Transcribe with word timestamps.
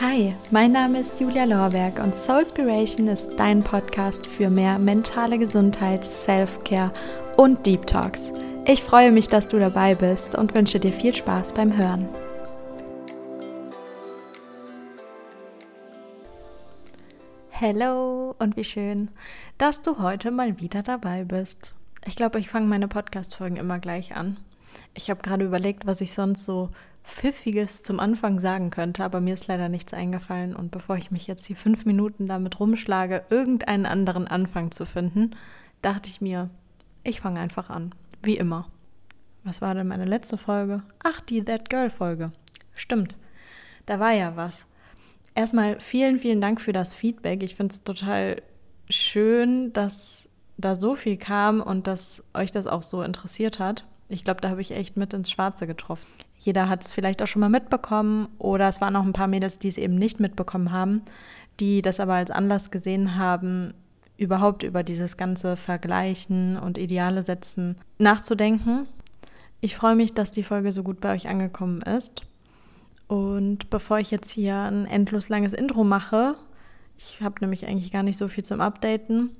Hi, 0.00 0.34
mein 0.50 0.72
Name 0.72 0.98
ist 0.98 1.20
Julia 1.20 1.44
Lorberg 1.44 2.00
und 2.00 2.16
Soulspiration 2.16 3.06
ist 3.06 3.36
dein 3.36 3.60
Podcast 3.60 4.26
für 4.26 4.50
mehr 4.50 4.76
mentale 4.76 5.38
Gesundheit, 5.38 6.04
Self-Care 6.04 6.92
und 7.36 7.64
Deep 7.64 7.86
Talks. 7.86 8.32
Ich 8.66 8.82
freue 8.82 9.12
mich, 9.12 9.28
dass 9.28 9.46
du 9.46 9.60
dabei 9.60 9.94
bist 9.94 10.36
und 10.36 10.52
wünsche 10.56 10.80
dir 10.80 10.92
viel 10.92 11.14
Spaß 11.14 11.52
beim 11.52 11.76
Hören. 11.76 12.08
Hallo 17.52 18.34
und 18.40 18.56
wie 18.56 18.64
schön, 18.64 19.12
dass 19.58 19.80
du 19.80 20.00
heute 20.00 20.32
mal 20.32 20.58
wieder 20.58 20.82
dabei 20.82 21.22
bist. 21.22 21.72
Ich 22.04 22.16
glaube, 22.16 22.40
ich 22.40 22.48
fange 22.48 22.66
meine 22.66 22.88
Podcast-Folgen 22.88 23.58
immer 23.58 23.78
gleich 23.78 24.16
an. 24.16 24.38
Ich 24.94 25.08
habe 25.08 25.22
gerade 25.22 25.44
überlegt, 25.44 25.86
was 25.86 26.00
ich 26.00 26.14
sonst 26.14 26.44
so 26.44 26.70
Pfiffiges 27.04 27.82
zum 27.82 28.00
Anfang 28.00 28.40
sagen 28.40 28.70
könnte, 28.70 29.04
aber 29.04 29.20
mir 29.20 29.34
ist 29.34 29.46
leider 29.46 29.68
nichts 29.68 29.92
eingefallen. 29.92 30.56
Und 30.56 30.70
bevor 30.70 30.96
ich 30.96 31.10
mich 31.10 31.26
jetzt 31.26 31.48
die 31.48 31.54
fünf 31.54 31.84
Minuten 31.84 32.26
damit 32.26 32.58
rumschlage, 32.58 33.24
irgendeinen 33.28 33.86
anderen 33.86 34.26
Anfang 34.26 34.70
zu 34.70 34.86
finden, 34.86 35.36
dachte 35.82 36.08
ich 36.08 36.20
mir, 36.20 36.48
ich 37.02 37.20
fange 37.20 37.40
einfach 37.40 37.68
an. 37.68 37.94
Wie 38.22 38.36
immer. 38.36 38.68
Was 39.44 39.60
war 39.60 39.74
denn 39.74 39.86
meine 39.86 40.06
letzte 40.06 40.38
Folge? 40.38 40.82
Ach, 41.02 41.20
die 41.20 41.44
That 41.44 41.68
Girl 41.68 41.90
Folge. 41.90 42.32
Stimmt. 42.72 43.16
Da 43.84 44.00
war 44.00 44.12
ja 44.12 44.34
was. 44.36 44.66
Erstmal 45.34 45.80
vielen, 45.80 46.18
vielen 46.18 46.40
Dank 46.40 46.62
für 46.62 46.72
das 46.72 46.94
Feedback. 46.94 47.42
Ich 47.42 47.54
finde 47.54 47.72
es 47.72 47.84
total 47.84 48.40
schön, 48.88 49.74
dass 49.74 50.28
da 50.56 50.74
so 50.74 50.94
viel 50.94 51.18
kam 51.18 51.60
und 51.60 51.86
dass 51.86 52.22
euch 52.32 52.50
das 52.50 52.66
auch 52.66 52.82
so 52.82 53.02
interessiert 53.02 53.58
hat. 53.58 53.84
Ich 54.08 54.24
glaube, 54.24 54.40
da 54.40 54.50
habe 54.50 54.60
ich 54.60 54.70
echt 54.70 54.96
mit 54.96 55.14
ins 55.14 55.30
Schwarze 55.30 55.66
getroffen. 55.66 56.06
Jeder 56.38 56.68
hat 56.68 56.84
es 56.84 56.92
vielleicht 56.92 57.22
auch 57.22 57.26
schon 57.26 57.40
mal 57.40 57.48
mitbekommen 57.48 58.28
oder 58.38 58.68
es 58.68 58.80
waren 58.80 58.96
auch 58.96 59.04
ein 59.04 59.12
paar 59.12 59.28
Mädels, 59.28 59.58
die 59.58 59.68
es 59.68 59.78
eben 59.78 59.94
nicht 59.94 60.20
mitbekommen 60.20 60.72
haben, 60.72 61.02
die 61.60 61.82
das 61.82 62.00
aber 62.00 62.14
als 62.14 62.30
Anlass 62.30 62.70
gesehen 62.70 63.16
haben, 63.16 63.72
überhaupt 64.16 64.62
über 64.62 64.82
dieses 64.82 65.16
ganze 65.16 65.56
Vergleichen 65.56 66.56
und 66.58 66.78
Ideale 66.78 67.22
setzen 67.22 67.76
nachzudenken. 67.98 68.86
Ich 69.60 69.76
freue 69.76 69.96
mich, 69.96 70.12
dass 70.12 70.30
die 70.30 70.42
Folge 70.42 70.72
so 70.72 70.82
gut 70.82 71.00
bei 71.00 71.14
euch 71.14 71.28
angekommen 71.28 71.80
ist. 71.82 72.22
Und 73.06 73.70
bevor 73.70 73.98
ich 73.98 74.10
jetzt 74.10 74.30
hier 74.30 74.56
ein 74.56 74.86
endlos 74.86 75.28
langes 75.28 75.52
Intro 75.52 75.84
mache, 75.84 76.36
ich 76.96 77.20
habe 77.20 77.36
nämlich 77.40 77.66
eigentlich 77.66 77.90
gar 77.90 78.02
nicht 78.02 78.18
so 78.18 78.28
viel 78.28 78.44
zum 78.44 78.60
Updaten, 78.60 79.30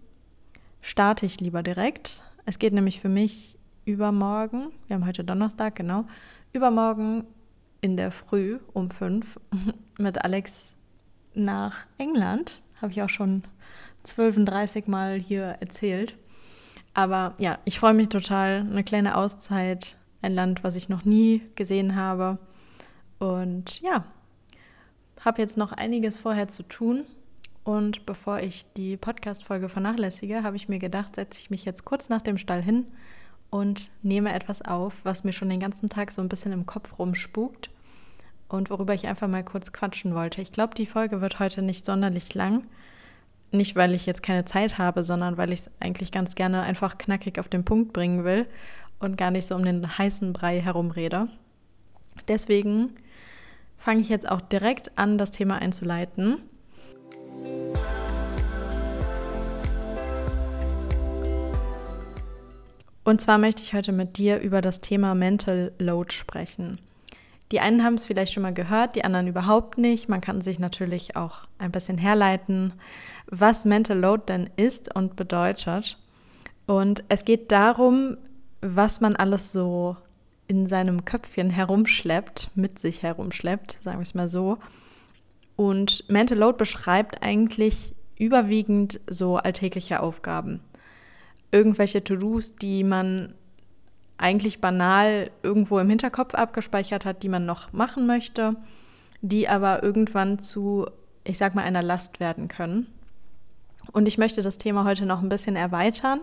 starte 0.80 1.26
ich 1.26 1.40
lieber 1.40 1.62
direkt. 1.62 2.24
Es 2.46 2.58
geht 2.58 2.72
nämlich 2.72 3.00
für 3.00 3.08
mich 3.08 3.58
übermorgen, 3.84 4.72
wir 4.86 4.96
haben 4.96 5.06
heute 5.06 5.24
Donnerstag, 5.24 5.76
genau, 5.76 6.04
übermorgen 6.52 7.24
in 7.80 7.96
der 7.96 8.10
Früh 8.10 8.58
um 8.72 8.90
fünf 8.90 9.38
mit 9.98 10.24
Alex 10.24 10.76
nach 11.34 11.86
England. 11.98 12.62
Habe 12.80 12.92
ich 12.92 13.02
auch 13.02 13.08
schon 13.08 13.44
12, 14.04 14.86
Mal 14.86 15.18
hier 15.18 15.56
erzählt. 15.60 16.16
Aber 16.94 17.34
ja, 17.38 17.58
ich 17.64 17.78
freue 17.78 17.94
mich 17.94 18.08
total. 18.08 18.60
Eine 18.60 18.84
kleine 18.84 19.16
Auszeit, 19.16 19.96
ein 20.22 20.34
Land, 20.34 20.62
was 20.64 20.76
ich 20.76 20.88
noch 20.88 21.04
nie 21.04 21.42
gesehen 21.56 21.96
habe. 21.96 22.38
Und 23.18 23.80
ja, 23.80 24.04
habe 25.20 25.42
jetzt 25.42 25.56
noch 25.56 25.72
einiges 25.72 26.18
vorher 26.18 26.48
zu 26.48 26.62
tun. 26.62 27.04
Und 27.64 28.04
bevor 28.04 28.40
ich 28.40 28.66
die 28.76 28.96
Podcast-Folge 28.96 29.68
vernachlässige, 29.68 30.42
habe 30.42 30.56
ich 30.56 30.68
mir 30.68 30.78
gedacht, 30.78 31.16
setze 31.16 31.40
ich 31.40 31.50
mich 31.50 31.64
jetzt 31.64 31.84
kurz 31.84 32.10
nach 32.10 32.22
dem 32.22 32.36
Stall 32.36 32.62
hin 32.62 32.86
und 33.54 33.92
nehme 34.02 34.34
etwas 34.34 34.62
auf, 34.62 34.94
was 35.04 35.22
mir 35.22 35.32
schon 35.32 35.48
den 35.48 35.60
ganzen 35.60 35.88
Tag 35.88 36.10
so 36.10 36.20
ein 36.20 36.28
bisschen 36.28 36.50
im 36.50 36.66
Kopf 36.66 36.98
rumspukt 36.98 37.70
und 38.48 38.68
worüber 38.68 38.94
ich 38.94 39.06
einfach 39.06 39.28
mal 39.28 39.44
kurz 39.44 39.72
quatschen 39.72 40.12
wollte. 40.12 40.42
Ich 40.42 40.50
glaube, 40.50 40.74
die 40.74 40.86
Folge 40.86 41.20
wird 41.20 41.38
heute 41.38 41.62
nicht 41.62 41.86
sonderlich 41.86 42.34
lang. 42.34 42.64
Nicht, 43.52 43.76
weil 43.76 43.94
ich 43.94 44.06
jetzt 44.06 44.24
keine 44.24 44.44
Zeit 44.44 44.76
habe, 44.76 45.04
sondern 45.04 45.36
weil 45.36 45.52
ich 45.52 45.60
es 45.60 45.70
eigentlich 45.78 46.10
ganz 46.10 46.34
gerne 46.34 46.62
einfach 46.62 46.98
knackig 46.98 47.38
auf 47.38 47.46
den 47.46 47.64
Punkt 47.64 47.92
bringen 47.92 48.24
will 48.24 48.48
und 48.98 49.16
gar 49.16 49.30
nicht 49.30 49.46
so 49.46 49.54
um 49.54 49.64
den 49.64 49.98
heißen 49.98 50.32
Brei 50.32 50.60
herumrede. 50.60 51.28
Deswegen 52.26 52.90
fange 53.78 54.00
ich 54.00 54.08
jetzt 54.08 54.28
auch 54.28 54.40
direkt 54.40 54.98
an, 54.98 55.16
das 55.16 55.30
Thema 55.30 55.58
einzuleiten. 55.58 56.38
Und 63.04 63.20
zwar 63.20 63.36
möchte 63.36 63.62
ich 63.62 63.74
heute 63.74 63.92
mit 63.92 64.16
dir 64.16 64.40
über 64.40 64.62
das 64.62 64.80
Thema 64.80 65.14
Mental 65.14 65.72
Load 65.78 66.14
sprechen. 66.14 66.80
Die 67.52 67.60
einen 67.60 67.84
haben 67.84 67.94
es 67.94 68.06
vielleicht 68.06 68.32
schon 68.32 68.42
mal 68.42 68.54
gehört, 68.54 68.96
die 68.96 69.04
anderen 69.04 69.26
überhaupt 69.26 69.76
nicht. 69.76 70.08
Man 70.08 70.22
kann 70.22 70.40
sich 70.40 70.58
natürlich 70.58 71.14
auch 71.14 71.46
ein 71.58 71.70
bisschen 71.70 71.98
herleiten, 71.98 72.72
was 73.26 73.66
Mental 73.66 73.98
Load 73.98 74.24
denn 74.28 74.48
ist 74.56 74.94
und 74.94 75.16
bedeutet. 75.16 75.98
Und 76.66 77.04
es 77.10 77.26
geht 77.26 77.52
darum, 77.52 78.16
was 78.62 79.02
man 79.02 79.14
alles 79.14 79.52
so 79.52 79.98
in 80.48 80.66
seinem 80.66 81.04
Köpfchen 81.04 81.50
herumschleppt, 81.50 82.50
mit 82.54 82.78
sich 82.78 83.02
herumschleppt, 83.02 83.78
sagen 83.82 83.98
wir 83.98 84.02
es 84.02 84.14
mal 84.14 84.28
so. 84.28 84.56
Und 85.56 86.08
Mental 86.08 86.38
Load 86.38 86.56
beschreibt 86.56 87.22
eigentlich 87.22 87.94
überwiegend 88.18 89.00
so 89.06 89.36
alltägliche 89.36 90.00
Aufgaben 90.00 90.60
irgendwelche 91.54 92.02
To-Dos, 92.02 92.56
die 92.56 92.82
man 92.82 93.32
eigentlich 94.18 94.60
banal 94.60 95.30
irgendwo 95.44 95.78
im 95.78 95.88
Hinterkopf 95.88 96.34
abgespeichert 96.34 97.04
hat, 97.04 97.22
die 97.22 97.28
man 97.28 97.46
noch 97.46 97.72
machen 97.72 98.06
möchte, 98.06 98.56
die 99.22 99.48
aber 99.48 99.82
irgendwann 99.82 100.40
zu, 100.40 100.86
ich 101.22 101.38
sag 101.38 101.54
mal, 101.54 101.62
einer 101.62 101.82
Last 101.82 102.18
werden 102.18 102.48
können. 102.48 102.88
Und 103.92 104.08
ich 104.08 104.18
möchte 104.18 104.42
das 104.42 104.58
Thema 104.58 104.84
heute 104.84 105.06
noch 105.06 105.22
ein 105.22 105.28
bisschen 105.28 105.54
erweitern 105.54 106.20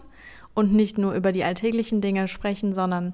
und 0.53 0.73
nicht 0.73 0.97
nur 0.97 1.13
über 1.13 1.31
die 1.31 1.45
alltäglichen 1.45 2.01
Dinge 2.01 2.27
sprechen, 2.27 2.75
sondern 2.75 3.13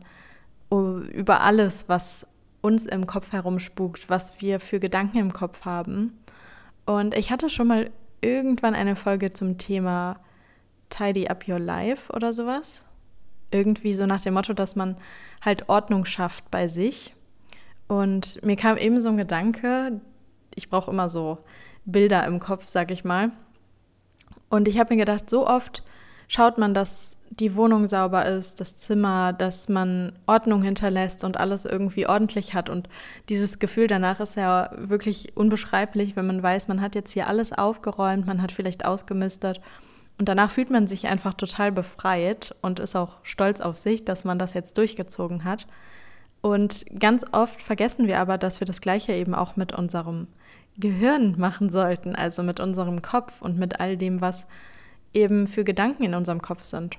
über 0.72 1.41
alles, 1.41 1.88
was 1.88 2.25
uns 2.61 2.88
im 2.88 3.05
Kopf 3.05 3.31
herumspukt, 3.31 4.09
was 4.09 4.41
wir 4.41 4.59
für 4.59 4.79
Gedanken 4.79 5.19
im 5.19 5.34
Kopf 5.34 5.66
haben. 5.66 6.17
Und 6.85 7.16
ich 7.16 7.31
hatte 7.31 7.49
schon 7.51 7.67
mal 7.67 7.91
irgendwann 8.22 8.73
eine 8.73 8.95
Folge 8.95 9.31
zum 9.31 9.59
Thema 9.59 10.19
Tidy 10.90 11.28
Up 11.28 11.48
Your 11.48 11.59
Life 11.59 12.12
oder 12.14 12.34
sowas. 12.34 12.86
Irgendwie 13.52 13.94
so 13.94 14.06
nach 14.06 14.22
dem 14.22 14.34
Motto, 14.34 14.53
dass 14.53 14.75
man 14.75 14.98
halt 15.44 15.70
Ordnung 15.70 16.06
schafft 16.06 16.50
bei 16.52 16.68
sich. 16.68 17.14
Und 17.88 18.44
mir 18.44 18.56
kam 18.56 18.78
eben 18.78 19.00
so 19.00 19.09
ein 19.09 19.18
Gedanke, 19.18 20.02
ich 20.56 20.70
brauche 20.70 20.92
immer 20.92 21.08
so 21.08 21.38
Bilder 21.86 22.26
im 22.26 22.40
Kopf, 22.40 22.68
sag 22.68 22.92
ich 22.92 23.06
mal. 23.06 23.31
Und 24.50 24.68
ich 24.68 24.78
habe 24.80 24.94
mir 24.94 25.00
gedacht, 25.00 25.30
so 25.30 25.47
oft 25.47 25.84
schaut 26.28 26.58
man, 26.58 26.74
dass 26.74 27.18
die 27.30 27.56
Wohnung 27.56 27.88
sauber 27.88 28.26
ist, 28.26 28.59
das 28.62 28.78
Zimmer, 28.78 29.34
dass 29.34 29.70
man 29.70 30.14
Ordnung 30.26 30.62
hinterlässt 30.62 31.24
und 31.24 31.38
alles 31.38 31.66
irgendwie 31.66 32.08
ordentlich 32.08 32.53
hat. 32.53 32.70
Und 32.70 32.90
dieses 33.30 33.59
Gefühl 33.59 33.88
danach 33.88 34.20
ist 34.20 34.36
ja 34.36 34.70
wirklich 34.76 35.36
unbeschreiblich, 35.36 36.16
wenn 36.16 36.28
man 36.28 36.42
weiß, 36.42 36.68
man 36.68 36.81
hat 36.81 36.96
jetzt 36.96 37.12
hier 37.12 37.28
alles 37.28 37.53
aufgeräumt, 37.53 38.26
man 38.26 38.42
hat 38.42 38.52
vielleicht 38.52 38.86
ausgemistet 38.86 39.62
und 40.17 40.29
danach 40.29 40.51
fühlt 40.51 40.69
man 40.69 40.88
sich 40.88 41.07
einfach 41.07 41.33
total 41.33 41.72
befreit 41.72 42.55
und 42.61 42.79
ist 42.79 42.95
auch 42.95 43.17
stolz 43.23 43.61
auf 43.61 43.78
sich, 43.78 44.03
dass 44.03 44.25
man 44.25 44.39
das 44.39 44.53
jetzt 44.53 44.78
durchgezogen 44.78 45.44
hat. 45.44 45.67
Und 46.41 46.85
ganz 47.00 47.25
oft 47.31 47.61
vergessen 47.61 48.07
wir 48.07 48.19
aber, 48.19 48.38
dass 48.38 48.59
wir 48.59 48.66
das 48.66 48.81
Gleiche 48.81 49.13
eben 49.13 49.35
auch 49.35 49.55
mit 49.55 49.73
unserem 49.73 50.28
Gehirn 50.78 51.35
machen 51.38 51.69
sollten, 51.69 52.16
also 52.16 52.44
mit 52.44 52.59
unserem 52.59 53.01
Kopf 53.01 53.41
und 53.41 53.57
mit 53.57 53.79
all 53.79 53.97
dem, 53.97 54.22
was 54.22 54.47
eben 55.13 55.47
für 55.47 55.63
Gedanken 55.63 56.03
in 56.03 56.13
unserem 56.13 56.41
Kopf 56.41 56.63
sind. 56.63 56.97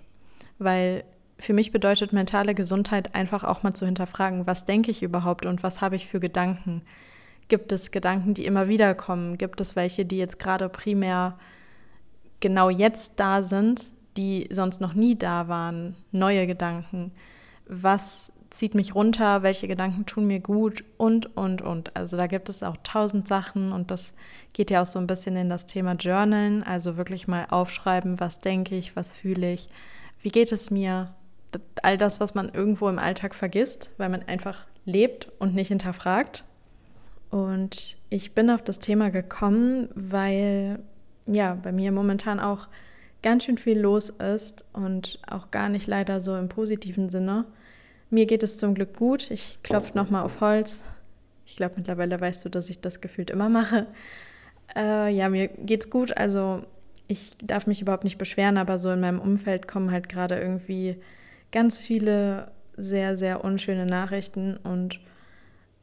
Weil 0.59 1.05
für 1.39 1.53
mich 1.53 1.71
bedeutet 1.71 2.13
mentale 2.13 2.55
Gesundheit 2.55 3.15
einfach 3.15 3.45
auch 3.45 3.63
mal 3.63 3.75
zu 3.75 3.87
hinterfragen, 3.87 4.47
was 4.47 4.65
denke 4.65 4.91
ich 4.91 5.03
überhaupt 5.03 5.47
und 5.47 5.63
was 5.63 5.81
habe 5.81 5.97
ich 5.97 6.09
für 6.09 6.21
Gedanken? 6.21 6.83
Gibt 7.47 7.73
es 7.73 7.91
Gedanken, 7.91 8.35
die 8.35 8.45
immer 8.45 8.69
wieder 8.69 8.95
kommen? 8.95 9.39
Gibt 9.39 9.61
es 9.61 9.77
welche, 9.77 10.05
die 10.05 10.19
jetzt 10.19 10.39
gerade 10.39 10.69
primär 10.69 11.39
genau 12.41 12.71
jetzt 12.71 13.15
da 13.17 13.43
sind, 13.43 13.95
die 14.17 14.49
sonst 14.51 14.81
noch 14.81 14.95
nie 14.95 15.17
da 15.17 15.49
waren, 15.49 15.97
neue 16.13 16.47
Gedanken. 16.47 17.13
Was 17.67 18.33
zieht 18.51 18.75
mich 18.75 18.95
runter, 18.95 19.43
welche 19.43 19.69
Gedanken 19.69 20.07
tun 20.07 20.27
mir 20.27 20.41
gut 20.41 20.85
und, 20.97 21.37
und, 21.37 21.63
und. 21.63 21.95
Also 21.97 22.17
da 22.17 22.27
gibt 22.27 22.49
es 22.49 22.63
auch 22.63 22.77
tausend 22.83 23.29
Sachen 23.29 23.73
und 23.73 23.91
das 23.91 24.15
geht 24.53 24.71
ja 24.71 24.83
auch 24.83 24.87
so 24.87 24.99
ein 24.99 25.07
bisschen 25.07 25.37
in 25.37 25.51
das 25.51 25.67
Thema 25.67 25.93
Journalen, 25.93 26.63
also 26.63 26.97
wirklich 26.97 27.29
mal 27.29 27.47
aufschreiben, 27.51 28.21
was 28.21 28.39
denke 28.39 28.75
ich, 28.77 28.97
was 28.97 29.13
fühle 29.13 29.53
ich, 29.53 29.69
wie 30.23 30.31
geht 30.31 30.53
es 30.53 30.71
mir. 30.71 31.15
All 31.83 31.97
das, 31.97 32.21
was 32.21 32.35
man 32.35 32.51
irgendwo 32.51 32.89
im 32.89 32.99
Alltag 32.99 33.35
vergisst, 33.35 33.91
weil 33.97 34.09
man 34.11 34.23
einfach 34.23 34.67
lebt 34.85 35.31
und 35.39 35.55
nicht 35.55 35.69
hinterfragt. 35.69 36.45
Und 37.31 37.97
ich 38.11 38.33
bin 38.35 38.51
auf 38.51 38.63
das 38.63 38.79
Thema 38.79 39.11
gekommen, 39.11 39.89
weil 39.95 40.81
ja, 41.29 41.55
bei 41.55 41.73
mir 41.73 41.93
momentan 41.93 42.41
auch 42.41 42.69
ganz 43.23 43.45
schön 43.45 43.59
viel 43.59 43.79
los 43.79 44.11
ist 44.11 44.65
und 44.73 45.19
auch 45.29 45.51
gar 45.51 45.69
nicht 45.69 45.87
leider 45.87 46.21
so 46.21 46.37
im 46.37 46.49
positiven 46.49 47.09
Sinne. 47.09 47.45
Mir 48.11 48.27
geht 48.27 48.43
es 48.43 48.59
zum 48.59 48.75
Glück 48.75 48.97
gut. 48.97 49.31
Ich 49.31 49.59
klopfe 49.63 49.97
nochmal 49.97 50.23
auf 50.23 50.41
Holz. 50.41 50.83
Ich 51.45 51.57
glaube, 51.57 51.75
mittlerweile 51.77 52.21
weißt 52.21 52.45
du, 52.45 52.49
dass 52.49 52.71
ich 52.71 52.81
das 52.81 53.01
gefühlt 53.01 53.31
immer 53.31 53.49
mache. 53.49 53.87
Äh, 54.75 55.13
ja, 55.15 55.29
mir 55.29 55.49
geht's 55.49 55.91
gut. 55.91 56.17
Also 56.17 56.63
ich 57.07 57.37
darf 57.43 57.67
mich 57.67 57.83
überhaupt 57.83 58.05
nicht 58.05 58.19
beschweren, 58.19 58.57
aber 58.57 58.79
so 58.79 58.91
in 58.91 59.01
meinem 59.01 59.21
Umfeld 59.21 59.69
kommen 59.69 59.91
halt 59.91 60.09
gerade 60.09 60.39
irgendwie 60.39 60.99
ganz 61.53 61.85
viele 61.85 62.51
sehr, 62.77 63.17
sehr 63.17 63.45
unschöne 63.45 63.87
Nachrichten. 63.87 64.57
Und 64.57 65.01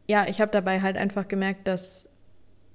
ja, 0.07 0.25
ich 0.27 0.41
habe 0.41 0.51
dabei 0.51 0.81
halt 0.81 0.97
einfach 0.97 1.27
gemerkt, 1.27 1.67
dass 1.67 2.09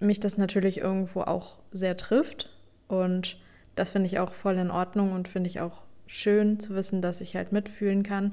mich 0.00 0.20
das 0.20 0.38
natürlich 0.38 0.78
irgendwo 0.78 1.22
auch 1.22 1.58
sehr 1.72 1.96
trifft. 1.96 2.50
Und 2.90 3.36
das 3.76 3.90
finde 3.90 4.08
ich 4.08 4.18
auch 4.18 4.32
voll 4.32 4.56
in 4.56 4.70
Ordnung 4.70 5.12
und 5.12 5.28
finde 5.28 5.48
ich 5.48 5.60
auch 5.60 5.82
schön 6.06 6.58
zu 6.58 6.74
wissen, 6.74 7.00
dass 7.00 7.20
ich 7.20 7.36
halt 7.36 7.52
mitfühlen 7.52 8.02
kann. 8.02 8.32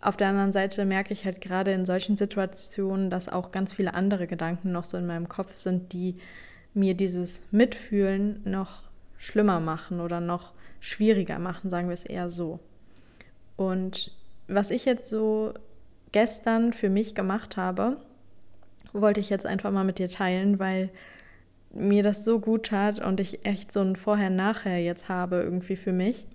Auf 0.00 0.16
der 0.16 0.28
anderen 0.28 0.52
Seite 0.52 0.84
merke 0.84 1.12
ich 1.12 1.24
halt 1.24 1.40
gerade 1.40 1.72
in 1.72 1.84
solchen 1.84 2.16
Situationen, 2.16 3.10
dass 3.10 3.28
auch 3.28 3.52
ganz 3.52 3.72
viele 3.72 3.94
andere 3.94 4.26
Gedanken 4.26 4.72
noch 4.72 4.82
so 4.82 4.96
in 4.96 5.06
meinem 5.06 5.28
Kopf 5.28 5.54
sind, 5.54 5.92
die 5.92 6.16
mir 6.74 6.94
dieses 6.94 7.44
Mitfühlen 7.52 8.42
noch 8.44 8.82
schlimmer 9.18 9.60
machen 9.60 10.00
oder 10.00 10.20
noch 10.20 10.52
schwieriger 10.80 11.38
machen, 11.38 11.70
sagen 11.70 11.86
wir 11.86 11.94
es 11.94 12.04
eher 12.04 12.28
so. 12.28 12.58
Und 13.56 14.10
was 14.48 14.72
ich 14.72 14.84
jetzt 14.84 15.08
so 15.08 15.54
gestern 16.10 16.72
für 16.72 16.90
mich 16.90 17.14
gemacht 17.14 17.56
habe, 17.56 17.98
wollte 18.92 19.20
ich 19.20 19.30
jetzt 19.30 19.46
einfach 19.46 19.70
mal 19.70 19.84
mit 19.84 20.00
dir 20.00 20.08
teilen, 20.08 20.58
weil 20.58 20.90
mir 21.74 22.02
das 22.02 22.24
so 22.24 22.38
gut 22.38 22.66
tat 22.66 23.00
und 23.00 23.20
ich 23.20 23.44
echt 23.46 23.72
so 23.72 23.80
ein 23.80 23.96
Vorher-Nachher 23.96 24.78
jetzt 24.78 25.08
habe 25.08 25.36
irgendwie 25.36 25.76
für 25.76 25.92
mich. 25.92 26.26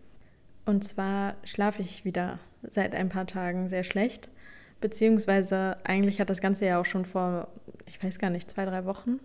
Und 0.66 0.84
zwar 0.84 1.36
schlafe 1.44 1.81
ich 1.81 2.06
wieder 2.06 2.39
seit 2.69 2.95
ein 2.95 3.10
paar 3.10 3.28
Tagen 3.28 3.69
sehr 3.69 3.84
schlecht. 3.84 4.30
Beziehungsweise 4.81 5.78
eigentlich 5.84 6.19
hat 6.19 6.30
das 6.30 6.42
Ganze 6.42 6.66
ja 6.66 6.80
auch 6.80 6.86
schon 6.86 7.06
vor, 7.06 7.48
ich 7.86 8.04
weiß 8.04 8.19
gar 8.19 8.30
nicht, 8.30 8.50
zwei, 8.50 8.66
drei 8.66 8.86
Wochen, 8.86 9.19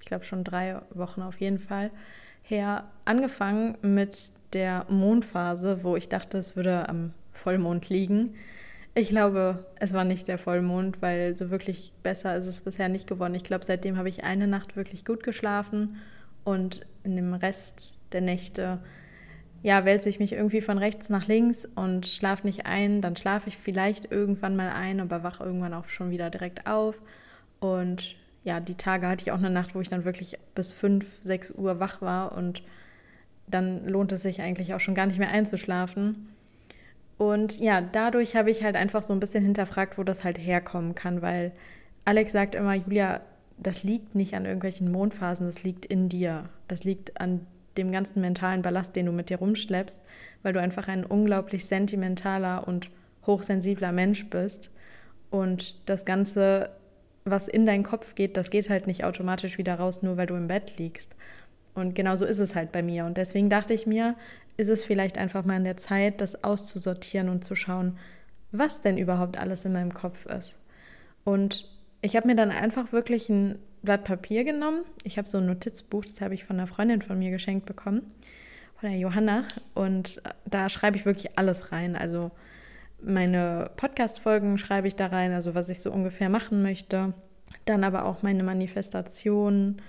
ich 0.00 0.06
glaube 0.06 0.24
schon 0.24 0.44
drei 0.44 0.80
Wochen 0.94 1.22
auf 1.22 1.40
jeden 1.40 1.58
Fall, 1.58 1.90
her 2.42 2.84
angefangen 3.04 3.76
mit 3.82 4.32
der 4.52 4.86
Mondphase, 4.88 5.82
wo 5.82 5.96
ich 5.96 6.08
dachte, 6.08 6.38
es 6.38 6.56
würde 6.56 6.88
am 6.88 7.12
Vollmond 7.32 7.88
liegen. 7.88 8.34
Ich 8.96 9.08
glaube, 9.08 9.66
es 9.76 9.92
war 9.92 10.04
nicht 10.04 10.28
der 10.28 10.38
Vollmond, 10.38 11.02
weil 11.02 11.36
so 11.36 11.50
wirklich 11.50 11.92
besser 12.02 12.36
ist 12.36 12.46
es 12.46 12.60
bisher 12.60 12.88
nicht 12.88 13.08
geworden. 13.08 13.34
Ich 13.34 13.42
glaube, 13.42 13.64
seitdem 13.64 13.96
habe 13.96 14.08
ich 14.08 14.22
eine 14.22 14.46
Nacht 14.46 14.76
wirklich 14.76 15.04
gut 15.04 15.24
geschlafen 15.24 15.96
und 16.44 16.86
in 17.02 17.16
dem 17.16 17.34
Rest 17.34 18.04
der 18.12 18.20
Nächte 18.20 18.78
ja, 19.64 19.86
wälze 19.86 20.10
ich 20.10 20.20
mich 20.20 20.34
irgendwie 20.34 20.60
von 20.60 20.76
rechts 20.76 21.08
nach 21.08 21.26
links 21.26 21.66
und 21.74 22.06
schlafe 22.06 22.46
nicht 22.46 22.66
ein. 22.66 23.00
Dann 23.00 23.16
schlafe 23.16 23.48
ich 23.48 23.56
vielleicht 23.56 24.12
irgendwann 24.12 24.56
mal 24.56 24.68
ein, 24.70 25.00
aber 25.00 25.22
wache 25.22 25.42
irgendwann 25.42 25.72
auch 25.72 25.88
schon 25.88 26.10
wieder 26.10 26.28
direkt 26.28 26.66
auf. 26.66 27.00
Und 27.60 28.14
ja, 28.44 28.60
die 28.60 28.74
Tage 28.74 29.08
hatte 29.08 29.22
ich 29.22 29.32
auch 29.32 29.38
eine 29.38 29.48
Nacht, 29.48 29.74
wo 29.74 29.80
ich 29.80 29.88
dann 29.88 30.04
wirklich 30.04 30.38
bis 30.54 30.72
5, 30.72 31.22
6 31.22 31.52
Uhr 31.52 31.80
wach 31.80 32.02
war 32.02 32.36
und 32.36 32.62
dann 33.46 33.86
lohnt 33.88 34.12
es 34.12 34.20
sich 34.20 34.42
eigentlich 34.42 34.74
auch 34.74 34.80
schon 34.80 34.94
gar 34.94 35.06
nicht 35.06 35.18
mehr 35.18 35.30
einzuschlafen. 35.30 36.28
Und 37.16 37.60
ja, 37.60 37.80
dadurch 37.80 38.34
habe 38.36 38.50
ich 38.50 38.64
halt 38.64 38.76
einfach 38.76 39.02
so 39.02 39.12
ein 39.12 39.20
bisschen 39.20 39.44
hinterfragt, 39.44 39.98
wo 39.98 40.02
das 40.02 40.24
halt 40.24 40.38
herkommen 40.38 40.94
kann, 40.94 41.22
weil 41.22 41.52
Alex 42.04 42.32
sagt 42.32 42.54
immer, 42.54 42.74
Julia, 42.74 43.20
das 43.56 43.82
liegt 43.82 44.14
nicht 44.14 44.34
an 44.34 44.46
irgendwelchen 44.46 44.90
Mondphasen, 44.90 45.46
das 45.46 45.62
liegt 45.62 45.86
in 45.86 46.08
dir. 46.08 46.48
Das 46.68 46.84
liegt 46.84 47.20
an 47.20 47.46
dem 47.76 47.92
ganzen 47.92 48.20
mentalen 48.20 48.62
Ballast, 48.62 48.94
den 48.96 49.06
du 49.06 49.12
mit 49.12 49.30
dir 49.30 49.38
rumschleppst, 49.38 50.00
weil 50.42 50.52
du 50.52 50.60
einfach 50.60 50.88
ein 50.88 51.04
unglaublich 51.04 51.66
sentimentaler 51.66 52.66
und 52.66 52.90
hochsensibler 53.26 53.92
Mensch 53.92 54.26
bist. 54.26 54.70
Und 55.30 55.88
das 55.88 56.04
Ganze, 56.04 56.70
was 57.24 57.48
in 57.48 57.66
deinen 57.66 57.82
Kopf 57.84 58.14
geht, 58.14 58.36
das 58.36 58.50
geht 58.50 58.70
halt 58.70 58.86
nicht 58.86 59.04
automatisch 59.04 59.58
wieder 59.58 59.76
raus, 59.76 60.02
nur 60.02 60.16
weil 60.16 60.26
du 60.26 60.34
im 60.34 60.48
Bett 60.48 60.78
liegst. 60.78 61.16
Und 61.74 61.94
genau 61.94 62.14
so 62.14 62.24
ist 62.24 62.38
es 62.38 62.54
halt 62.54 62.70
bei 62.70 62.82
mir. 62.82 63.04
Und 63.04 63.16
deswegen 63.16 63.50
dachte 63.50 63.74
ich 63.74 63.86
mir, 63.86 64.14
ist 64.56 64.68
es 64.68 64.84
vielleicht 64.84 65.18
einfach 65.18 65.44
mal 65.44 65.56
in 65.56 65.64
der 65.64 65.76
Zeit, 65.76 66.20
das 66.20 66.44
auszusortieren 66.44 67.28
und 67.28 67.44
zu 67.44 67.54
schauen, 67.54 67.98
was 68.52 68.82
denn 68.82 68.98
überhaupt 68.98 69.36
alles 69.36 69.64
in 69.64 69.72
meinem 69.72 69.92
Kopf 69.92 70.26
ist. 70.26 70.58
Und 71.24 71.68
ich 72.02 72.16
habe 72.16 72.26
mir 72.26 72.36
dann 72.36 72.50
einfach 72.50 72.92
wirklich 72.92 73.28
ein 73.28 73.58
Blatt 73.82 74.04
Papier 74.04 74.44
genommen. 74.44 74.84
Ich 75.04 75.18
habe 75.18 75.28
so 75.28 75.38
ein 75.38 75.46
Notizbuch, 75.46 76.04
das 76.04 76.20
habe 76.20 76.34
ich 76.34 76.44
von 76.44 76.56
einer 76.56 76.66
Freundin 76.66 77.02
von 77.02 77.18
mir 77.18 77.30
geschenkt 77.30 77.66
bekommen, 77.66 78.02
von 78.78 78.90
der 78.90 78.98
Johanna. 78.98 79.44
Und 79.74 80.22
da 80.44 80.68
schreibe 80.68 80.96
ich 80.96 81.06
wirklich 81.06 81.38
alles 81.38 81.72
rein. 81.72 81.96
Also 81.96 82.30
meine 83.02 83.70
Podcast-Folgen 83.76 84.58
schreibe 84.58 84.86
ich 84.86 84.96
da 84.96 85.06
rein, 85.06 85.32
also 85.32 85.54
was 85.54 85.68
ich 85.68 85.80
so 85.80 85.90
ungefähr 85.90 86.28
machen 86.28 86.62
möchte. 86.62 87.12
Dann 87.64 87.84
aber 87.84 88.04
auch 88.04 88.22
meine 88.22 88.42
Manifestationen. 88.42 89.82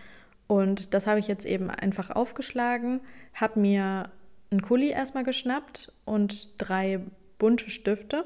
Und 0.48 0.94
das 0.94 1.08
habe 1.08 1.20
ich 1.20 1.28
jetzt 1.28 1.46
eben 1.46 1.70
einfach 1.70 2.10
aufgeschlagen, 2.10 3.02
habe 3.34 3.60
mir 3.60 4.10
einen 4.52 4.62
Kuli 4.62 4.90
erstmal 4.90 5.24
geschnappt 5.24 5.92
und 6.06 6.62
drei 6.62 7.02
bunte 7.38 7.70
Stifte, 7.70 8.26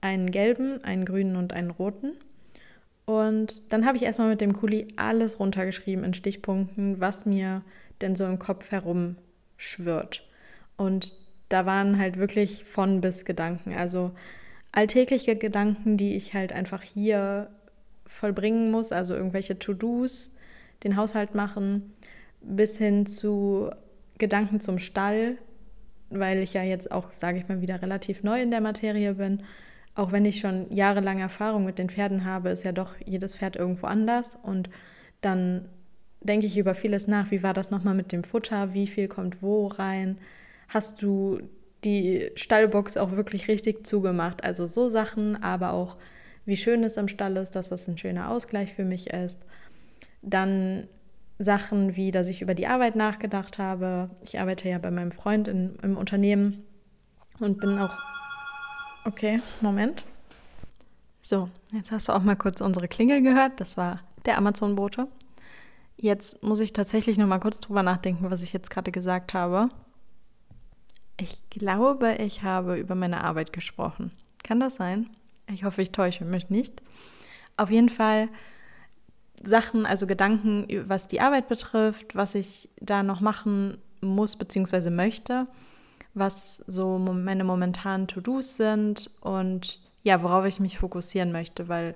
einen 0.00 0.30
gelben, 0.30 0.82
einen 0.84 1.04
grünen 1.04 1.36
und 1.36 1.52
einen 1.52 1.70
roten. 1.70 2.12
Und 3.04 3.72
dann 3.72 3.86
habe 3.86 3.96
ich 3.96 4.02
erstmal 4.02 4.28
mit 4.28 4.40
dem 4.40 4.52
Kuli 4.52 4.88
alles 4.96 5.40
runtergeschrieben 5.40 6.04
in 6.04 6.14
Stichpunkten, 6.14 7.00
was 7.00 7.24
mir 7.24 7.62
denn 8.00 8.14
so 8.14 8.26
im 8.26 8.38
Kopf 8.38 8.70
herumschwirrt. 8.70 10.26
Und 10.76 11.14
da 11.48 11.64
waren 11.66 11.98
halt 11.98 12.18
wirklich 12.18 12.64
von 12.64 13.00
bis 13.00 13.24
Gedanken. 13.24 13.72
Also 13.72 14.12
alltägliche 14.72 15.36
Gedanken, 15.36 15.96
die 15.96 16.16
ich 16.16 16.34
halt 16.34 16.52
einfach 16.52 16.82
hier 16.82 17.48
vollbringen 18.06 18.70
muss, 18.70 18.92
also 18.92 19.14
irgendwelche 19.14 19.58
To-Dos, 19.58 20.32
den 20.84 20.96
Haushalt 20.96 21.34
machen, 21.34 21.94
bis 22.40 22.78
hin 22.78 23.06
zu 23.06 23.70
Gedanken 24.18 24.60
zum 24.60 24.78
Stall, 24.78 25.38
weil 26.10 26.38
ich 26.38 26.54
ja 26.54 26.62
jetzt 26.62 26.90
auch, 26.90 27.10
sage 27.16 27.38
ich 27.38 27.48
mal, 27.48 27.60
wieder 27.60 27.82
relativ 27.82 28.22
neu 28.22 28.40
in 28.40 28.50
der 28.50 28.60
Materie 28.60 29.14
bin 29.14 29.42
auch 29.98 30.12
wenn 30.12 30.24
ich 30.24 30.38
schon 30.38 30.72
jahrelang 30.72 31.18
Erfahrung 31.18 31.64
mit 31.64 31.80
den 31.80 31.90
Pferden 31.90 32.24
habe, 32.24 32.50
ist 32.50 32.62
ja 32.62 32.70
doch 32.70 32.94
jedes 33.04 33.34
Pferd 33.34 33.56
irgendwo 33.56 33.88
anders. 33.88 34.38
Und 34.40 34.70
dann 35.22 35.68
denke 36.20 36.46
ich 36.46 36.56
über 36.56 36.76
vieles 36.76 37.08
nach. 37.08 37.32
Wie 37.32 37.42
war 37.42 37.52
das 37.52 37.72
nochmal 37.72 37.96
mit 37.96 38.12
dem 38.12 38.22
Futter? 38.22 38.74
Wie 38.74 38.86
viel 38.86 39.08
kommt 39.08 39.42
wo 39.42 39.66
rein? 39.66 40.18
Hast 40.68 41.02
du 41.02 41.40
die 41.84 42.30
Stallbox 42.36 42.96
auch 42.96 43.16
wirklich 43.16 43.48
richtig 43.48 43.84
zugemacht? 43.88 44.44
Also 44.44 44.66
so 44.66 44.86
Sachen, 44.86 45.42
aber 45.42 45.72
auch 45.72 45.96
wie 46.44 46.56
schön 46.56 46.84
es 46.84 46.96
im 46.96 47.08
Stall 47.08 47.36
ist, 47.36 47.56
dass 47.56 47.70
das 47.70 47.88
ein 47.88 47.98
schöner 47.98 48.30
Ausgleich 48.30 48.74
für 48.74 48.84
mich 48.84 49.10
ist. 49.10 49.40
Dann 50.22 50.86
Sachen 51.38 51.96
wie, 51.96 52.10
dass 52.10 52.28
ich 52.28 52.42
über 52.42 52.54
die 52.54 52.66
Arbeit 52.66 52.96
nachgedacht 52.96 53.58
habe. 53.58 54.10
Ich 54.22 54.40
arbeite 54.40 54.68
ja 54.68 54.78
bei 54.78 54.90
meinem 54.90 55.12
Freund 55.12 55.48
in, 55.48 55.76
im 55.82 55.96
Unternehmen 55.96 56.64
und 57.38 57.60
bin 57.60 57.78
auch 57.78 57.96
Okay, 59.08 59.40
Moment. 59.62 60.04
So, 61.22 61.48
jetzt 61.72 61.92
hast 61.92 62.08
du 62.08 62.12
auch 62.12 62.22
mal 62.22 62.36
kurz 62.36 62.60
unsere 62.60 62.88
Klingel 62.88 63.22
gehört. 63.22 63.58
Das 63.58 63.78
war 63.78 64.00
der 64.26 64.36
Amazon-Bote. 64.36 65.08
Jetzt 65.96 66.42
muss 66.42 66.60
ich 66.60 66.74
tatsächlich 66.74 67.16
noch 67.16 67.26
mal 67.26 67.38
kurz 67.38 67.58
drüber 67.58 67.82
nachdenken, 67.82 68.30
was 68.30 68.42
ich 68.42 68.52
jetzt 68.52 68.70
gerade 68.70 68.92
gesagt 68.92 69.32
habe. 69.32 69.70
Ich 71.18 71.42
glaube, 71.48 72.16
ich 72.16 72.42
habe 72.42 72.76
über 72.76 72.94
meine 72.94 73.24
Arbeit 73.24 73.54
gesprochen. 73.54 74.12
Kann 74.44 74.60
das 74.60 74.76
sein? 74.76 75.08
Ich 75.50 75.64
hoffe, 75.64 75.80
ich 75.80 75.90
täusche 75.90 76.26
mich 76.26 76.50
nicht. 76.50 76.82
Auf 77.56 77.70
jeden 77.70 77.88
Fall 77.88 78.28
Sachen, 79.42 79.86
also 79.86 80.06
Gedanken, 80.06 80.66
was 80.86 81.06
die 81.06 81.20
Arbeit 81.20 81.48
betrifft, 81.48 82.14
was 82.14 82.34
ich 82.34 82.68
da 82.80 83.02
noch 83.02 83.20
machen 83.20 83.78
muss 84.00 84.36
bzw. 84.36 84.90
möchte 84.90 85.46
was 86.18 86.62
so 86.66 86.98
meine 86.98 87.44
momentanen 87.44 88.06
To-Dos 88.06 88.56
sind 88.56 89.10
und 89.20 89.80
ja, 90.02 90.22
worauf 90.22 90.44
ich 90.46 90.60
mich 90.60 90.78
fokussieren 90.78 91.32
möchte, 91.32 91.68
weil 91.68 91.94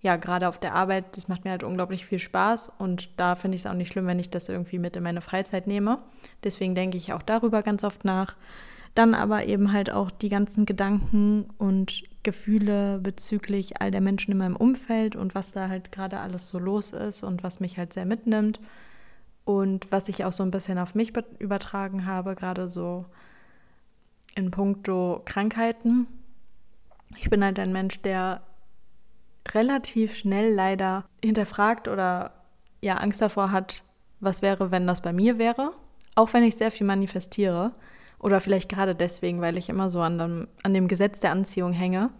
ja, 0.00 0.14
gerade 0.14 0.46
auf 0.46 0.58
der 0.58 0.74
Arbeit, 0.74 1.16
das 1.16 1.26
macht 1.26 1.44
mir 1.44 1.50
halt 1.50 1.64
unglaublich 1.64 2.06
viel 2.06 2.20
Spaß 2.20 2.70
und 2.78 3.10
da 3.16 3.34
finde 3.34 3.56
ich 3.56 3.62
es 3.62 3.66
auch 3.66 3.74
nicht 3.74 3.88
schlimm, 3.88 4.06
wenn 4.06 4.20
ich 4.20 4.30
das 4.30 4.48
irgendwie 4.48 4.78
mit 4.78 4.96
in 4.96 5.02
meine 5.02 5.20
Freizeit 5.20 5.66
nehme. 5.66 5.98
Deswegen 6.44 6.76
denke 6.76 6.96
ich 6.96 7.12
auch 7.12 7.22
darüber 7.22 7.62
ganz 7.62 7.82
oft 7.82 8.04
nach. 8.04 8.36
Dann 8.94 9.14
aber 9.14 9.46
eben 9.46 9.72
halt 9.72 9.90
auch 9.90 10.10
die 10.10 10.28
ganzen 10.28 10.66
Gedanken 10.66 11.46
und 11.58 12.02
Gefühle 12.22 12.98
bezüglich 12.98 13.80
all 13.80 13.90
der 13.90 14.00
Menschen 14.00 14.32
in 14.32 14.38
meinem 14.38 14.56
Umfeld 14.56 15.16
und 15.16 15.34
was 15.34 15.52
da 15.52 15.68
halt 15.68 15.92
gerade 15.92 16.20
alles 16.20 16.48
so 16.48 16.58
los 16.58 16.92
ist 16.92 17.22
und 17.22 17.42
was 17.42 17.60
mich 17.60 17.78
halt 17.78 17.92
sehr 17.92 18.06
mitnimmt 18.06 18.60
und 19.44 19.90
was 19.90 20.08
ich 20.08 20.24
auch 20.24 20.32
so 20.32 20.42
ein 20.42 20.50
bisschen 20.50 20.78
auf 20.78 20.94
mich 20.94 21.12
übertragen 21.38 22.04
habe, 22.04 22.34
gerade 22.34 22.68
so 22.68 23.06
in 24.34 24.50
puncto 24.50 25.22
Krankheiten. 25.24 26.06
Ich 27.16 27.30
bin 27.30 27.42
halt 27.42 27.58
ein 27.58 27.72
Mensch, 27.72 28.00
der 28.02 28.42
relativ 29.52 30.14
schnell 30.14 30.52
leider 30.52 31.06
hinterfragt 31.24 31.88
oder 31.88 32.32
ja 32.82 32.96
Angst 32.96 33.22
davor 33.22 33.50
hat, 33.50 33.84
was 34.20 34.42
wäre, 34.42 34.70
wenn 34.70 34.86
das 34.86 35.00
bei 35.00 35.12
mir 35.12 35.38
wäre. 35.38 35.70
Auch 36.14 36.32
wenn 36.34 36.44
ich 36.44 36.56
sehr 36.56 36.70
viel 36.70 36.86
manifestiere. 36.86 37.72
Oder 38.18 38.40
vielleicht 38.40 38.68
gerade 38.68 38.94
deswegen, 38.94 39.40
weil 39.40 39.56
ich 39.56 39.68
immer 39.68 39.90
so 39.90 40.00
an 40.00 40.18
dem, 40.18 40.48
an 40.62 40.74
dem 40.74 40.88
Gesetz 40.88 41.20
der 41.20 41.30
Anziehung 41.30 41.72
hänge. 41.72 42.10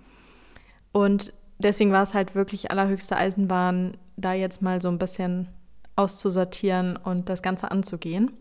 Und 0.93 1.33
deswegen 1.59 1.93
war 1.93 2.03
es 2.03 2.15
halt 2.15 2.35
wirklich 2.35 2.71
allerhöchste 2.71 3.17
Eisenbahn, 3.17 3.97
da 4.17 4.33
jetzt 4.33 4.63
mal 4.63 4.81
so 4.81 4.89
ein 4.89 4.99
bisschen 4.99 5.49
auszusortieren 5.97 6.97
und 6.97 7.29
das 7.29 7.43
Ganze 7.43 7.71
anzugehen. 7.71 8.33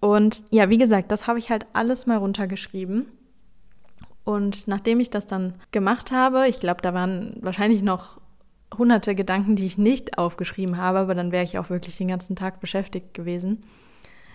Und 0.00 0.42
ja, 0.50 0.68
wie 0.68 0.78
gesagt, 0.78 1.12
das 1.12 1.26
habe 1.26 1.38
ich 1.38 1.50
halt 1.50 1.66
alles 1.72 2.06
mal 2.06 2.18
runtergeschrieben. 2.18 3.06
Und 4.24 4.68
nachdem 4.68 5.00
ich 5.00 5.10
das 5.10 5.26
dann 5.26 5.54
gemacht 5.70 6.10
habe, 6.10 6.48
ich 6.48 6.60
glaube, 6.60 6.82
da 6.82 6.92
waren 6.94 7.36
wahrscheinlich 7.40 7.82
noch 7.82 8.20
hunderte 8.76 9.14
Gedanken, 9.14 9.56
die 9.56 9.66
ich 9.66 9.78
nicht 9.78 10.18
aufgeschrieben 10.18 10.76
habe, 10.76 10.98
aber 10.98 11.14
dann 11.14 11.30
wäre 11.30 11.44
ich 11.44 11.58
auch 11.58 11.70
wirklich 11.70 11.96
den 11.96 12.08
ganzen 12.08 12.34
Tag 12.34 12.60
beschäftigt 12.60 13.14
gewesen. 13.14 13.64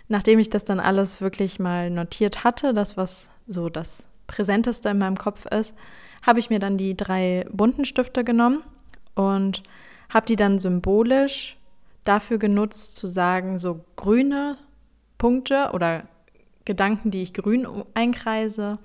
Nachdem 0.10 0.40
ich 0.40 0.50
das 0.50 0.66
dann 0.66 0.80
alles 0.80 1.22
wirklich 1.22 1.60
mal 1.60 1.90
notiert 1.90 2.44
hatte, 2.44 2.74
das, 2.74 2.98
was 2.98 3.30
so 3.48 3.70
das 3.70 4.08
Präsenteste 4.28 4.90
in 4.90 4.98
meinem 4.98 5.18
Kopf 5.18 5.46
ist, 5.46 5.76
habe 6.26 6.40
ich 6.40 6.50
mir 6.50 6.60
dann 6.60 6.78
die 6.78 6.98
drei 6.98 7.46
bunten 7.52 7.86
Stifte 7.86 8.24
genommen 8.24 8.64
und 9.16 9.64
habe 10.10 10.26
die 10.26 10.36
dann 10.36 10.60
symbolisch 10.60 11.58
dafür 12.04 12.40
genutzt, 12.40 12.96
zu 12.96 13.08
sagen, 13.08 13.60
so 13.60 13.86
grüne 13.96 14.58
Punkte 15.18 15.70
oder 15.74 16.04
Gedanken, 16.66 17.12
die 17.12 17.22
ich 17.22 17.34
grün 17.34 17.68
einkreise, 17.94 18.80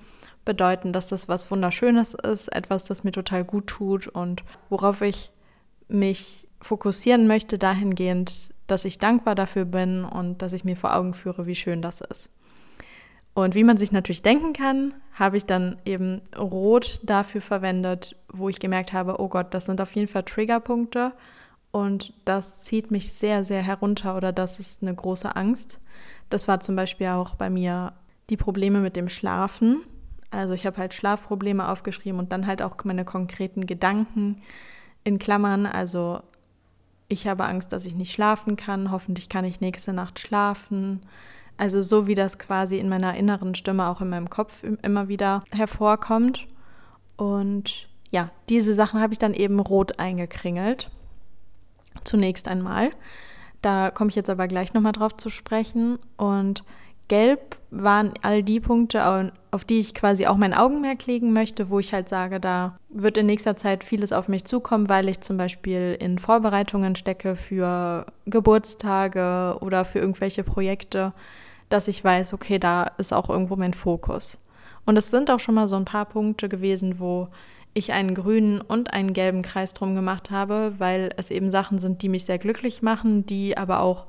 bedeuten, 0.45 0.93
dass 0.93 1.09
das 1.09 1.29
was 1.29 1.51
Wunderschönes 1.51 2.15
ist, 2.15 2.49
etwas, 2.49 2.85
das 2.85 3.03
mir 3.03 3.13
total 3.13 3.45
gut 3.45 3.67
tut 3.67 4.09
und 4.09 4.43
worauf 4.69 5.01
ich 5.01 5.31
mich 5.89 6.47
fokussieren 6.65 7.27
möchte 7.27 7.59
dahingehend, 7.59 8.55
dass 8.67 8.85
ich 8.85 8.99
dankbar 8.99 9.35
dafür 9.35 9.67
bin 9.67 10.05
und 10.05 10.41
dass 10.41 10.55
ich 10.55 10.65
mir 10.65 10.77
vor 10.77 10.97
Augen 10.97 11.15
führe, 11.15 11.47
wie 11.47 11.55
schön 11.55 11.83
das 11.83 12.01
ist. 12.01 12.33
Und 13.35 13.55
wie 13.55 13.65
man 13.65 13.77
sich 13.77 13.93
natürlich 13.93 14.23
denken 14.23 14.53
kann, 14.53 14.95
habe 15.13 15.37
ich 15.37 15.45
dann 15.45 15.77
eben 15.85 16.23
Rot 16.39 17.01
dafür 17.03 17.41
verwendet, 17.41 18.17
wo 18.33 18.49
ich 18.49 18.61
gemerkt 18.61 18.93
habe, 18.93 19.21
oh 19.21 19.29
Gott, 19.29 19.53
das 19.53 19.67
sind 19.67 19.81
auf 19.81 19.95
jeden 19.95 20.09
Fall 20.09 20.23
Triggerpunkte 20.23 21.13
und 21.71 22.15
das 22.25 22.65
zieht 22.65 22.91
mich 22.91 23.13
sehr, 23.13 23.45
sehr 23.45 23.61
herunter 23.61 24.17
oder 24.17 24.33
das 24.33 24.61
ist 24.61 24.83
eine 24.83 24.95
große 24.95 25.35
Angst. 25.35 25.81
Das 26.31 26.49
war 26.49 26.61
zum 26.61 26.77
Beispiel 26.77 27.09
auch 27.09 27.35
bei 27.35 27.51
mir 27.51 27.93
die 28.31 28.37
Probleme 28.37 28.81
mit 28.81 28.97
dem 28.97 29.09
Schlafen. 29.09 29.83
Also 30.31 30.55
ich 30.55 30.65
habe 30.65 30.79
halt 30.79 30.95
Schlafprobleme 30.95 31.69
aufgeschrieben 31.69 32.21
und 32.21 32.33
dann 32.33 32.47
halt 32.47 32.63
auch 32.63 32.77
meine 32.85 33.05
konkreten 33.05 33.67
Gedanken 33.67 34.41
in 35.03 35.19
Klammern. 35.19 35.67
Also 35.67 36.23
ich 37.09 37.27
habe 37.27 37.45
Angst, 37.45 37.73
dass 37.73 37.87
ich 37.87 37.95
nicht 37.95 38.13
schlafen 38.13 38.57
kann. 38.57 38.91
Hoffentlich 38.91 39.29
kann 39.29 39.45
ich 39.45 39.61
nächste 39.61 39.93
Nacht 39.93 40.19
schlafen. 40.19 41.03
Also 41.57 41.83
so 41.83 42.07
wie 42.07 42.15
das 42.15 42.39
quasi 42.39 42.79
in 42.79 42.89
meiner 42.89 43.15
inneren 43.17 43.55
Stimme 43.55 43.87
auch 43.89 44.01
in 44.01 44.09
meinem 44.09 44.31
Kopf 44.31 44.65
immer 44.83 45.09
wieder 45.09 45.45
hervorkommt. 45.53 46.47
Und 47.17 47.89
ja, 48.11 48.31
diese 48.49 48.75
Sachen 48.75 49.01
habe 49.01 49.13
ich 49.13 49.19
dann 49.19 49.35
eben 49.35 49.61
rot 49.61 49.99
eingekringelt. 49.99 50.91
Zunächst 52.03 52.49
einmal. 52.49 52.91
Da 53.63 53.91
komme 53.91 54.11
ich 54.11 54.17
jetzt 54.17 54.31
aber 54.31 54.49
gleich 54.49 54.75
nochmal 54.75 54.93
drauf 54.93 55.17
zu 55.17 55.31
sprechen. 55.31 55.99
Und 56.17 56.65
gelb 57.09 57.59
waren 57.71 58.13
all 58.23 58.43
die 58.43 58.61
Punkte, 58.61 59.31
auf 59.51 59.65
die 59.65 59.81
ich 59.81 59.95
quasi 59.95 60.27
auch 60.27 60.37
mein 60.37 60.55
Augenmerk 60.55 61.07
legen 61.07 61.33
möchte, 61.33 61.71
wo 61.71 61.79
ich 61.79 61.93
halt 61.93 62.09
sage, 62.09 62.41
da 62.41 62.79
wird 62.89 63.19
in 63.19 63.27
nächster 63.27 63.57
Zeit 63.57 63.85
vieles 63.85 64.13
auf 64.13 64.29
mich 64.29 64.45
zukommen, 64.45 64.89
weil 64.89 65.09
ich 65.09 65.21
zum 65.21 65.37
Beispiel 65.37 65.97
in 66.01 66.19
Vorbereitungen 66.19 66.97
stecke 66.97 67.37
für 67.37 68.07
Geburtstage 68.27 69.59
oder 69.61 69.85
für 69.85 69.99
irgendwelche 69.99 70.45
Projekte 70.45 71.13
dass 71.69 71.89
ich 71.89 72.03
weiß, 72.03 72.33
okay, 72.33 72.59
da 72.59 72.85
ist 72.99 73.13
auch 73.13 73.29
irgendwo 73.29 73.57
mein 73.57 73.75
Fokus. 73.75 74.39
Und 74.87 74.97
es 74.97 75.11
sind 75.11 75.31
auch 75.31 75.41
schon 75.41 75.55
mal 75.55 75.67
so 75.67 75.77
ein 75.77 75.85
paar 75.85 76.05
Punkte 76.05 76.49
gewesen, 76.49 76.99
wo 76.99 77.29
ich 77.73 77.93
einen 77.93 78.15
grünen 78.15 78.61
und 78.61 78.93
einen 78.93 79.13
gelben 79.13 79.43
Kreis 79.43 79.75
drum 79.75 79.95
gemacht 79.95 80.31
habe, 80.31 80.75
weil 80.79 81.13
es 81.17 81.31
eben 81.31 81.51
Sachen 81.51 81.79
sind, 81.79 82.03
die 82.03 82.09
mich 82.09 82.25
sehr 82.25 82.39
glücklich 82.39 82.83
machen, 82.83 83.27
die 83.27 83.57
aber 83.57 83.81
auch 83.81 84.07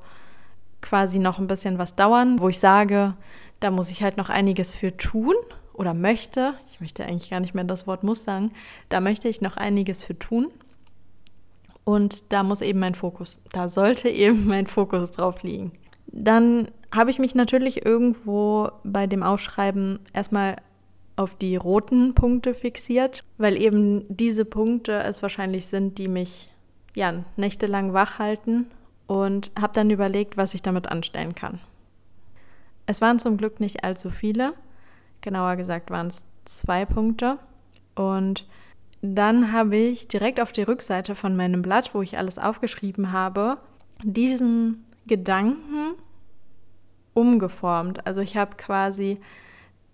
quasi 0.80 1.18
noch 1.18 1.38
ein 1.38 1.46
bisschen 1.46 1.78
was 1.78 1.96
dauern, 1.96 2.38
wo 2.38 2.48
ich 2.48 2.58
sage, 2.58 3.14
da 3.60 3.70
muss 3.70 3.90
ich 3.90 4.02
halt 4.02 4.16
noch 4.16 4.28
einiges 4.28 4.74
für 4.74 4.96
tun 4.96 5.34
oder 5.72 5.94
möchte, 5.94 6.54
ich 6.70 6.80
möchte 6.80 7.04
eigentlich 7.04 7.30
gar 7.30 7.40
nicht 7.40 7.54
mehr 7.54 7.64
das 7.64 7.86
Wort 7.86 8.02
muss 8.02 8.22
sagen, 8.22 8.52
da 8.88 9.00
möchte 9.00 9.28
ich 9.28 9.40
noch 9.40 9.56
einiges 9.56 10.04
für 10.04 10.18
tun. 10.18 10.48
Und 11.84 12.32
da 12.32 12.42
muss 12.42 12.62
eben 12.62 12.80
mein 12.80 12.96
Fokus, 12.96 13.40
da 13.52 13.68
sollte 13.68 14.08
eben 14.08 14.46
mein 14.48 14.66
Fokus 14.66 15.12
drauf 15.12 15.42
liegen. 15.42 15.72
Dann 16.06 16.68
habe 16.92 17.10
ich 17.10 17.18
mich 17.18 17.34
natürlich 17.34 17.84
irgendwo 17.84 18.70
bei 18.84 19.06
dem 19.06 19.22
Aufschreiben 19.22 20.00
erstmal 20.12 20.56
auf 21.16 21.34
die 21.34 21.56
roten 21.56 22.14
Punkte 22.14 22.54
fixiert, 22.54 23.24
weil 23.38 23.60
eben 23.60 24.04
diese 24.08 24.44
Punkte 24.44 24.92
es 25.02 25.22
wahrscheinlich 25.22 25.66
sind, 25.66 25.98
die 25.98 26.08
mich 26.08 26.48
ja 26.94 27.24
nächtelang 27.36 27.92
wach 27.92 28.18
halten 28.18 28.66
und 29.06 29.52
habe 29.58 29.72
dann 29.72 29.90
überlegt, 29.90 30.36
was 30.36 30.54
ich 30.54 30.62
damit 30.62 30.88
anstellen 30.88 31.34
kann. 31.34 31.60
Es 32.86 33.00
waren 33.00 33.18
zum 33.18 33.36
Glück 33.36 33.60
nicht 33.60 33.84
allzu 33.84 34.10
viele, 34.10 34.54
genauer 35.20 35.56
gesagt 35.56 35.90
waren 35.90 36.06
es 36.06 36.26
zwei 36.44 36.84
Punkte 36.84 37.38
und 37.94 38.46
dann 39.02 39.52
habe 39.52 39.76
ich 39.76 40.08
direkt 40.08 40.40
auf 40.40 40.52
die 40.52 40.62
Rückseite 40.62 41.14
von 41.14 41.36
meinem 41.36 41.62
Blatt, 41.62 41.94
wo 41.94 42.02
ich 42.02 42.18
alles 42.18 42.38
aufgeschrieben 42.38 43.12
habe, 43.12 43.58
diesen 44.02 44.84
Gedanken 45.06 45.94
umgeformt. 47.14 48.06
Also 48.06 48.20
ich 48.20 48.36
habe 48.36 48.56
quasi 48.56 49.20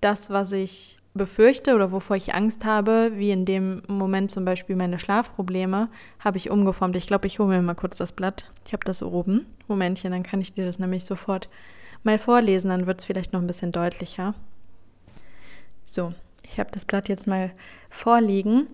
das, 0.01 0.31
was 0.31 0.53
ich 0.53 0.99
befürchte 1.15 1.75
oder 1.75 1.93
wovor 1.93 2.17
ich 2.17 2.35
Angst 2.35 2.65
habe, 2.65 3.13
wie 3.15 3.31
in 3.31 3.45
dem 3.45 3.83
Moment 3.87 4.31
zum 4.31 4.45
Beispiel 4.45 4.77
meine 4.77 4.99
Schlafprobleme, 4.99 5.89
habe 6.19 6.39
ich 6.39 6.51
umgeformt. 6.51 6.97
Ich 6.97 7.07
glaube, 7.07 7.27
ich 7.27 7.39
hole 7.39 7.49
mir 7.49 7.63
mal 7.63 7.75
kurz 7.75 7.99
das 7.99 8.13
Blatt. 8.13 8.51
Ich 8.67 8.73
habe 8.73 8.85
das 8.85 9.03
oben. 9.03 9.47
Momentchen, 9.69 10.13
dann 10.13 10.23
kann 10.23 10.41
ich 10.41 10.53
dir 10.53 10.65
das 10.65 10.79
nämlich 10.79 11.05
sofort 11.05 11.49
mal 12.03 12.19
vorlesen, 12.19 12.71
dann 12.71 12.87
wird 12.87 13.01
es 13.01 13.05
vielleicht 13.05 13.33
noch 13.33 13.41
ein 13.41 13.47
bisschen 13.47 13.73
deutlicher. 13.73 14.35
So, 15.85 16.15
ich 16.49 16.59
habe 16.59 16.71
das 16.73 16.85
Blatt 16.85 17.09
jetzt 17.09 17.27
mal 17.27 17.53
vorliegen. 17.91 18.67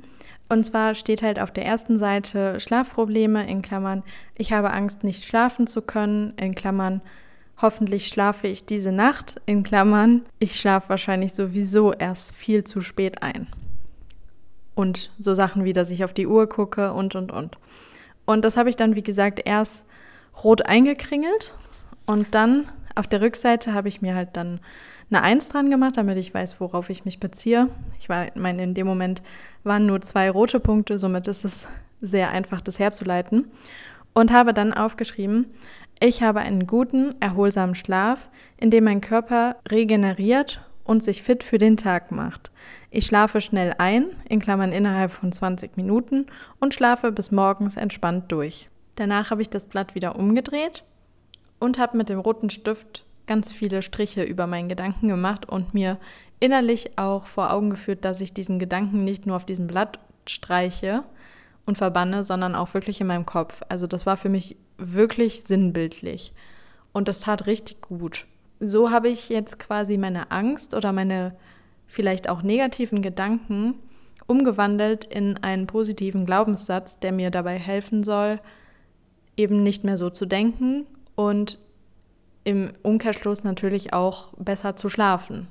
Und 0.49 0.65
zwar 0.65 0.95
steht 0.95 1.23
halt 1.23 1.39
auf 1.39 1.51
der 1.51 1.67
ersten 1.67 1.99
Seite 1.99 2.59
Schlafprobleme 2.59 3.47
in 3.49 3.61
Klammern. 3.61 4.03
Ich 4.35 4.53
habe 4.53 4.71
Angst, 4.71 5.05
nicht 5.05 5.25
schlafen 5.25 5.67
zu 5.67 5.83
können, 5.83 6.33
in 6.37 6.55
Klammern 6.55 7.03
Hoffentlich 7.61 8.07
schlafe 8.07 8.47
ich 8.47 8.67
diese 8.67 8.93
Nacht, 8.93 9.41
in 9.47 9.63
Klammern, 9.63 10.23
ich 10.39 10.55
schlafe 10.55 10.91
wahrscheinlich 10.91 11.33
sowieso 11.35 11.93
erst 11.93 12.37
viel 12.37 12.65
zu 12.65 12.81
spät 12.81 13.23
ein. 13.23 13.49
Und 14.75 15.11
so 15.19 15.35
Sachen 15.35 15.65
wie, 15.65 15.73
dass 15.73 15.91
ich 15.91 16.05
auf 16.05 16.13
die 16.13 16.29
Uhr 16.29 16.49
gucke 16.49 16.93
und, 16.93 17.17
und, 17.17 17.33
und. 17.33 17.59
Und 18.27 18.45
das 18.45 18.57
habe 18.57 18.69
ich 18.69 18.77
dann, 18.77 18.95
wie 18.95 19.03
gesagt, 19.03 19.41
erst 19.45 19.85
rot 20.45 20.67
eingekringelt 20.67 21.55
und 22.07 22.35
dann 22.35 22.71
auf 22.95 23.07
der 23.07 23.21
Rückseite 23.21 23.75
habe 23.75 23.89
ich 23.89 24.03
mir 24.03 24.15
halt 24.15 24.31
dann 24.37 24.61
eine 25.11 25.23
Eins 25.23 25.49
dran 25.49 25.71
gemacht, 25.71 25.97
damit 25.97 26.19
ich 26.19 26.35
weiß, 26.35 26.61
worauf 26.61 26.91
ich 26.91 27.05
mich 27.05 27.21
beziehe. 27.21 27.69
Ich 27.99 28.09
meine, 28.09 28.63
in 28.63 28.75
dem 28.75 28.87
Moment 28.87 29.23
waren 29.65 29.87
nur 29.87 30.01
zwei 30.01 30.31
rote 30.31 30.61
Punkte, 30.61 30.99
somit 30.99 31.27
ist 31.27 31.45
es 31.45 31.69
sehr 32.01 32.31
einfach, 32.31 32.61
das 32.61 32.79
herzuleiten. 32.79 33.51
Und 34.15 34.33
habe 34.33 34.53
dann 34.53 34.73
aufgeschrieben, 34.73 35.47
ich 36.01 36.23
habe 36.23 36.41
einen 36.41 36.67
guten, 36.67 37.15
erholsamen 37.21 37.75
Schlaf, 37.75 38.29
in 38.57 38.71
dem 38.71 38.85
mein 38.85 39.01
Körper 39.01 39.57
regeneriert 39.69 40.61
und 40.85 41.03
sich 41.03 41.23
fit 41.23 41.43
für 41.43 41.59
den 41.59 41.77
Tag 41.77 42.13
macht. 42.13 42.51
Ich 42.91 43.07
schlafe 43.07 43.41
schnell 43.41 43.75
ein, 43.79 44.07
in 44.29 44.41
Klammern 44.41 44.73
innerhalb 44.73 45.11
von 45.11 45.33
20 45.33 45.77
Minuten, 45.77 46.27
und 46.61 46.73
schlafe 46.73 47.13
bis 47.13 47.31
morgens 47.31 47.77
entspannt 47.77 48.33
durch. 48.33 48.71
Danach 48.97 49.31
habe 49.31 49.43
ich 49.43 49.51
das 49.51 49.67
Blatt 49.67 49.95
wieder 49.95 50.17
umgedreht 50.17 50.85
und 51.59 51.79
habe 51.79 51.97
mit 51.97 52.09
dem 52.09 52.19
roten 52.19 52.51
Stift 52.51 53.05
ganz 53.27 53.53
viele 53.53 53.83
Striche 53.83 54.23
über 54.23 54.47
meinen 54.47 54.69
Gedanken 54.69 55.09
gemacht 55.09 55.49
und 55.49 55.75
mir 55.75 55.99
innerlich 56.41 56.99
auch 56.99 57.27
vor 57.27 57.53
Augen 57.53 57.71
geführt, 57.71 58.05
dass 58.05 58.21
ich 58.21 58.33
diesen 58.33 58.59
Gedanken 58.59 59.05
nicht 59.05 59.27
nur 59.27 59.37
auf 59.37 59.45
diesem 59.45 59.67
Blatt 59.67 59.99
streiche 60.27 61.05
und 61.67 61.77
verbanne, 61.77 62.25
sondern 62.25 62.55
auch 62.55 62.73
wirklich 62.75 63.01
in 63.01 63.07
meinem 63.07 63.27
Kopf. 63.27 63.63
Also 63.69 63.87
das 63.87 64.07
war 64.07 64.17
für 64.17 64.29
mich 64.31 64.57
wirklich 64.79 65.43
sinnbildlich. 65.43 66.33
Und 66.93 67.09
das 67.09 67.21
tat 67.21 67.47
richtig 67.47 67.83
gut. 67.83 68.27
So 68.61 68.91
habe 68.91 69.09
ich 69.09 69.29
jetzt 69.29 69.59
quasi 69.59 69.99
meine 69.99 70.31
Angst 70.31 70.75
oder 70.75 70.93
meine 70.93 71.37
vielleicht 71.87 72.29
auch 72.29 72.43
negativen 72.43 73.03
Gedanken 73.03 73.75
umgewandelt 74.27 75.05
in 75.05 75.39
einen 75.39 75.67
positiven 75.67 76.27
Glaubenssatz, 76.27 76.99
der 77.01 77.13
mir 77.13 77.31
dabei 77.31 77.59
helfen 77.59 78.05
soll, 78.05 78.41
eben 79.37 79.63
nicht 79.63 79.85
mehr 79.85 79.97
so 79.97 80.11
zu 80.11 80.27
denken 80.27 80.87
und 81.15 81.59
im 82.45 82.73
Umkehrschluss 82.83 83.45
natürlich 83.45 83.93
auch 83.93 84.33
besser 84.35 84.77
zu 84.77 84.89
schlafen. 84.89 85.49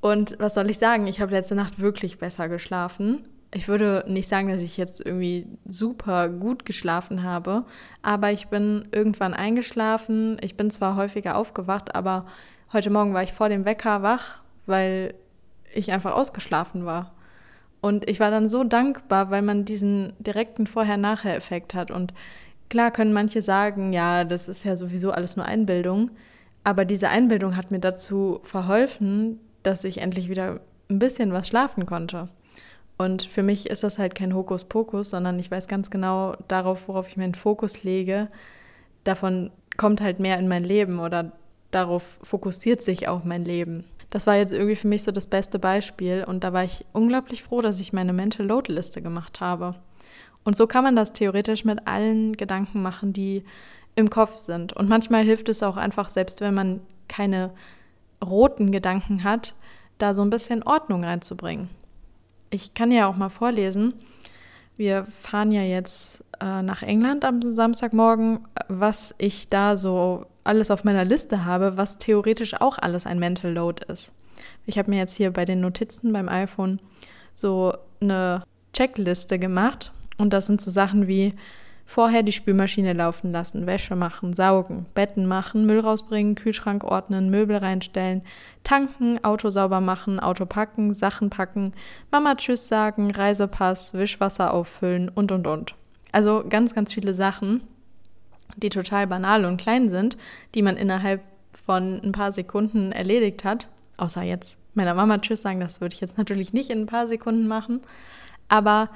Und 0.00 0.36
was 0.38 0.54
soll 0.54 0.70
ich 0.70 0.78
sagen? 0.78 1.06
Ich 1.06 1.20
habe 1.20 1.32
letzte 1.32 1.54
Nacht 1.54 1.80
wirklich 1.80 2.18
besser 2.18 2.48
geschlafen 2.48 3.26
ich 3.54 3.68
würde 3.68 4.04
nicht 4.06 4.28
sagen, 4.28 4.48
dass 4.48 4.60
ich 4.60 4.76
jetzt 4.76 5.00
irgendwie 5.00 5.46
super 5.66 6.28
gut 6.28 6.64
geschlafen 6.64 7.22
habe, 7.22 7.64
aber 8.02 8.30
ich 8.30 8.48
bin 8.48 8.88
irgendwann 8.92 9.32
eingeschlafen. 9.34 10.36
Ich 10.42 10.56
bin 10.56 10.70
zwar 10.70 10.96
häufiger 10.96 11.36
aufgewacht, 11.36 11.94
aber 11.94 12.26
heute 12.72 12.90
Morgen 12.90 13.14
war 13.14 13.22
ich 13.22 13.32
vor 13.32 13.48
dem 13.48 13.64
Wecker 13.64 14.02
wach, 14.02 14.42
weil 14.66 15.14
ich 15.72 15.92
einfach 15.92 16.12
ausgeschlafen 16.12 16.84
war. 16.84 17.14
Und 17.80 18.08
ich 18.08 18.20
war 18.20 18.30
dann 18.30 18.48
so 18.48 18.64
dankbar, 18.64 19.30
weil 19.30 19.42
man 19.42 19.64
diesen 19.64 20.14
direkten 20.18 20.66
Vorher-Nachher-Effekt 20.66 21.74
hat. 21.74 21.90
Und 21.90 22.14
Klar 22.74 22.90
können 22.90 23.12
manche 23.12 23.42
sagen, 23.42 23.92
ja, 23.92 24.24
das 24.24 24.48
ist 24.48 24.64
ja 24.64 24.76
sowieso 24.76 25.12
alles 25.12 25.36
nur 25.36 25.46
Einbildung, 25.46 26.10
aber 26.64 26.84
diese 26.84 27.08
Einbildung 27.08 27.56
hat 27.56 27.70
mir 27.70 27.78
dazu 27.78 28.40
verholfen, 28.42 29.38
dass 29.62 29.84
ich 29.84 29.98
endlich 29.98 30.28
wieder 30.28 30.60
ein 30.90 30.98
bisschen 30.98 31.32
was 31.32 31.48
schlafen 31.48 31.86
konnte. 31.86 32.28
Und 32.96 33.24
für 33.24 33.42
mich 33.42 33.68
ist 33.68 33.82
das 33.82 33.98
halt 33.98 34.14
kein 34.14 34.34
Hokuspokus, 34.34 35.10
sondern 35.10 35.38
ich 35.38 35.50
weiß 35.50 35.66
ganz 35.66 35.90
genau 35.90 36.36
darauf, 36.48 36.88
worauf 36.88 37.08
ich 37.08 37.16
meinen 37.16 37.34
Fokus 37.34 37.82
lege. 37.82 38.28
Davon 39.02 39.50
kommt 39.76 40.00
halt 40.00 40.20
mehr 40.20 40.38
in 40.38 40.48
mein 40.48 40.64
Leben 40.64 41.00
oder 41.00 41.32
darauf 41.72 42.18
fokussiert 42.22 42.82
sich 42.82 43.08
auch 43.08 43.24
mein 43.24 43.44
Leben. 43.44 43.84
Das 44.10 44.28
war 44.28 44.36
jetzt 44.36 44.52
irgendwie 44.52 44.76
für 44.76 44.86
mich 44.86 45.02
so 45.02 45.10
das 45.10 45.26
beste 45.26 45.58
Beispiel 45.58 46.24
und 46.24 46.44
da 46.44 46.52
war 46.52 46.62
ich 46.62 46.84
unglaublich 46.92 47.42
froh, 47.42 47.60
dass 47.60 47.80
ich 47.80 47.92
meine 47.92 48.12
Mental 48.12 48.46
Load 48.46 48.72
Liste 48.72 49.02
gemacht 49.02 49.40
habe. 49.40 49.74
Und 50.44 50.56
so 50.56 50.68
kann 50.68 50.84
man 50.84 50.94
das 50.94 51.12
theoretisch 51.12 51.64
mit 51.64 51.88
allen 51.88 52.36
Gedanken 52.36 52.80
machen, 52.80 53.12
die 53.12 53.42
im 53.96 54.10
Kopf 54.10 54.36
sind. 54.36 54.72
Und 54.72 54.88
manchmal 54.88 55.24
hilft 55.24 55.48
es 55.48 55.62
auch 55.62 55.76
einfach, 55.76 56.08
selbst 56.08 56.40
wenn 56.40 56.54
man 56.54 56.80
keine 57.08 57.50
roten 58.24 58.70
Gedanken 58.70 59.24
hat, 59.24 59.54
da 59.98 60.14
so 60.14 60.22
ein 60.22 60.30
bisschen 60.30 60.62
Ordnung 60.62 61.04
reinzubringen. 61.04 61.68
Ich 62.50 62.74
kann 62.74 62.90
ja 62.90 63.06
auch 63.06 63.16
mal 63.16 63.28
vorlesen. 63.28 63.94
Wir 64.76 65.06
fahren 65.20 65.52
ja 65.52 65.62
jetzt 65.62 66.24
äh, 66.40 66.62
nach 66.62 66.82
England 66.82 67.24
am 67.24 67.54
Samstagmorgen, 67.54 68.40
was 68.68 69.14
ich 69.18 69.48
da 69.48 69.76
so 69.76 70.26
alles 70.42 70.70
auf 70.70 70.84
meiner 70.84 71.04
Liste 71.04 71.44
habe, 71.44 71.76
was 71.76 71.98
theoretisch 71.98 72.60
auch 72.60 72.78
alles 72.78 73.06
ein 73.06 73.18
Mental 73.18 73.52
Load 73.52 73.84
ist. 73.88 74.12
Ich 74.66 74.78
habe 74.78 74.90
mir 74.90 74.98
jetzt 74.98 75.16
hier 75.16 75.32
bei 75.32 75.44
den 75.44 75.60
Notizen 75.60 76.12
beim 76.12 76.28
iPhone 76.28 76.80
so 77.34 77.72
eine 78.00 78.42
Checkliste 78.72 79.38
gemacht 79.38 79.92
und 80.18 80.32
das 80.32 80.46
sind 80.46 80.60
so 80.60 80.70
Sachen 80.70 81.06
wie 81.06 81.34
vorher 81.86 82.22
die 82.22 82.32
Spülmaschine 82.32 82.92
laufen 82.92 83.32
lassen, 83.32 83.66
Wäsche 83.66 83.96
machen, 83.96 84.32
saugen, 84.32 84.86
Betten 84.94 85.26
machen, 85.26 85.66
Müll 85.66 85.80
rausbringen, 85.80 86.34
Kühlschrank 86.34 86.84
ordnen, 86.84 87.30
Möbel 87.30 87.56
reinstellen, 87.58 88.22
tanken, 88.62 89.22
Auto 89.22 89.50
sauber 89.50 89.80
machen, 89.80 90.18
Auto 90.18 90.46
packen, 90.46 90.94
Sachen 90.94 91.30
packen, 91.30 91.72
Mama 92.10 92.34
Tschüss 92.34 92.68
sagen, 92.68 93.10
Reisepass, 93.10 93.94
Wischwasser 93.94 94.52
auffüllen 94.52 95.08
und 95.08 95.30
und 95.32 95.46
und. 95.46 95.74
Also 96.12 96.44
ganz, 96.48 96.74
ganz 96.74 96.92
viele 96.92 97.12
Sachen, 97.12 97.62
die 98.56 98.70
total 98.70 99.06
banal 99.06 99.44
und 99.44 99.56
klein 99.58 99.90
sind, 99.90 100.16
die 100.54 100.62
man 100.62 100.76
innerhalb 100.76 101.22
von 101.66 102.00
ein 102.02 102.12
paar 102.12 102.32
Sekunden 102.32 102.92
erledigt 102.92 103.44
hat. 103.44 103.68
Außer 103.96 104.22
jetzt 104.22 104.58
meiner 104.74 104.94
Mama 104.94 105.18
Tschüss 105.18 105.42
sagen, 105.42 105.60
das 105.60 105.80
würde 105.80 105.94
ich 105.94 106.00
jetzt 106.00 106.18
natürlich 106.18 106.52
nicht 106.52 106.70
in 106.70 106.80
ein 106.80 106.86
paar 106.86 107.08
Sekunden 107.08 107.46
machen. 107.46 107.80
Aber 108.48 108.90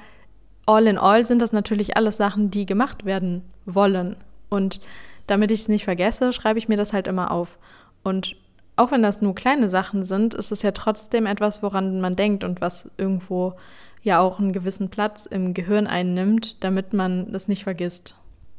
all 0.69 0.85
in 0.85 0.99
all 0.99 1.25
sind 1.25 1.41
das 1.41 1.51
natürlich 1.51 1.97
alles 1.97 2.17
Sachen, 2.17 2.51
die 2.51 2.67
gemacht 2.67 3.03
werden 3.03 3.41
wollen. 3.65 4.15
Und 4.49 4.79
damit 5.25 5.49
ich 5.49 5.61
es 5.61 5.67
nicht 5.67 5.83
vergesse, 5.83 6.31
schreibe 6.31 6.59
ich 6.59 6.69
mir 6.69 6.77
das 6.77 6.93
halt 6.93 7.07
immer 7.07 7.31
auf. 7.31 7.57
Und 8.03 8.35
auch 8.75 8.91
wenn 8.91 9.01
das 9.01 9.21
nur 9.21 9.33
kleine 9.33 9.67
Sachen 9.67 10.03
sind, 10.03 10.35
ist 10.35 10.51
es 10.51 10.61
ja 10.61 10.71
trotzdem 10.71 11.25
etwas, 11.25 11.63
woran 11.63 11.99
man 12.01 12.15
denkt 12.15 12.43
und 12.43 12.61
was 12.61 12.89
irgendwo 12.97 13.55
ja 14.03 14.19
auch 14.19 14.39
einen 14.39 14.53
gewissen 14.53 14.89
Platz 14.89 15.25
im 15.25 15.55
Gehirn 15.55 15.87
einnimmt, 15.87 16.63
damit 16.63 16.93
man 16.93 17.31
das 17.31 17.47
nicht 17.47 17.63
vergisst. 17.63 18.15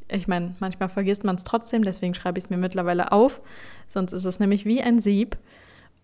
Ich 0.08 0.26
meine, 0.26 0.56
manchmal 0.58 0.88
vergisst 0.88 1.22
man 1.22 1.36
es 1.36 1.44
trotzdem, 1.44 1.84
deswegen 1.84 2.14
schreibe 2.14 2.38
ich 2.38 2.44
es 2.44 2.50
mir 2.50 2.56
mittlerweile 2.56 3.12
auf. 3.12 3.40
Sonst 3.86 4.12
ist 4.12 4.24
es 4.24 4.40
nämlich 4.40 4.64
wie 4.64 4.82
ein 4.82 4.98
Sieb. 4.98 5.38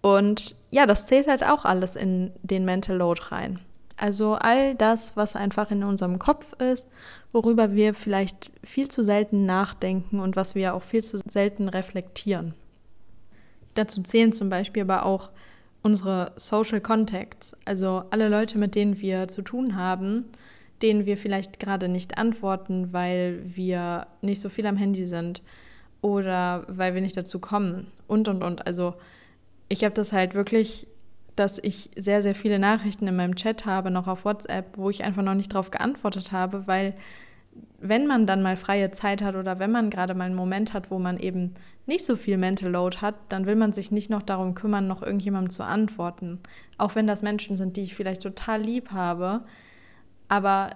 Und 0.02 0.54
ja, 0.70 0.86
das 0.86 1.08
zählt 1.08 1.26
halt 1.26 1.42
auch 1.42 1.64
alles 1.64 1.96
in 1.96 2.30
den 2.42 2.64
Mental 2.64 2.96
Load 2.96 3.20
rein. 3.30 3.58
Also 3.96 4.34
all 4.34 4.74
das, 4.74 5.16
was 5.16 5.36
einfach 5.36 5.70
in 5.70 5.82
unserem 5.82 6.18
Kopf 6.18 6.52
ist, 6.60 6.86
worüber 7.32 7.72
wir 7.74 7.94
vielleicht 7.94 8.50
viel 8.62 8.88
zu 8.88 9.02
selten 9.02 9.46
nachdenken 9.46 10.20
und 10.20 10.36
was 10.36 10.54
wir 10.54 10.74
auch 10.74 10.82
viel 10.82 11.02
zu 11.02 11.18
selten 11.26 11.68
reflektieren. 11.68 12.54
Dazu 13.74 14.02
zählen 14.02 14.32
zum 14.32 14.50
Beispiel 14.50 14.82
aber 14.82 15.04
auch 15.04 15.30
unsere 15.82 16.32
Social 16.36 16.80
Contacts, 16.80 17.56
also 17.64 18.04
alle 18.10 18.28
Leute, 18.28 18.58
mit 18.58 18.74
denen 18.74 19.00
wir 19.00 19.28
zu 19.28 19.42
tun 19.42 19.76
haben, 19.76 20.24
denen 20.82 21.06
wir 21.06 21.16
vielleicht 21.16 21.60
gerade 21.60 21.88
nicht 21.88 22.18
antworten, 22.18 22.92
weil 22.92 23.40
wir 23.44 24.06
nicht 24.20 24.40
so 24.40 24.48
viel 24.48 24.66
am 24.66 24.76
Handy 24.76 25.06
sind 25.06 25.42
oder 26.02 26.64
weil 26.68 26.94
wir 26.94 27.00
nicht 27.00 27.16
dazu 27.16 27.38
kommen 27.38 27.86
und 28.08 28.28
und 28.28 28.42
und. 28.42 28.66
Also 28.66 28.94
ich 29.68 29.84
habe 29.84 29.94
das 29.94 30.12
halt 30.12 30.34
wirklich 30.34 30.86
dass 31.36 31.58
ich 31.58 31.90
sehr, 31.96 32.22
sehr 32.22 32.34
viele 32.34 32.58
Nachrichten 32.58 33.06
in 33.06 33.16
meinem 33.16 33.36
Chat 33.36 33.66
habe, 33.66 33.90
noch 33.90 34.08
auf 34.08 34.24
WhatsApp, 34.24 34.76
wo 34.76 34.90
ich 34.90 35.04
einfach 35.04 35.22
noch 35.22 35.34
nicht 35.34 35.52
darauf 35.52 35.70
geantwortet 35.70 36.32
habe, 36.32 36.66
weil 36.66 36.94
wenn 37.78 38.06
man 38.06 38.26
dann 38.26 38.42
mal 38.42 38.56
freie 38.56 38.90
Zeit 38.90 39.22
hat 39.22 39.34
oder 39.34 39.58
wenn 39.58 39.70
man 39.70 39.90
gerade 39.90 40.14
mal 40.14 40.24
einen 40.24 40.34
Moment 40.34 40.72
hat, 40.72 40.90
wo 40.90 40.98
man 40.98 41.18
eben 41.18 41.54
nicht 41.86 42.04
so 42.04 42.16
viel 42.16 42.36
Mental 42.36 42.70
Load 42.70 42.98
hat, 42.98 43.14
dann 43.28 43.46
will 43.46 43.56
man 43.56 43.72
sich 43.72 43.90
nicht 43.90 44.10
noch 44.10 44.22
darum 44.22 44.54
kümmern, 44.54 44.86
noch 44.86 45.02
irgendjemandem 45.02 45.50
zu 45.50 45.62
antworten. 45.62 46.40
Auch 46.78 46.94
wenn 46.94 47.06
das 47.06 47.22
Menschen 47.22 47.56
sind, 47.56 47.76
die 47.76 47.82
ich 47.82 47.94
vielleicht 47.94 48.22
total 48.22 48.60
lieb 48.60 48.90
habe. 48.90 49.42
Aber 50.28 50.70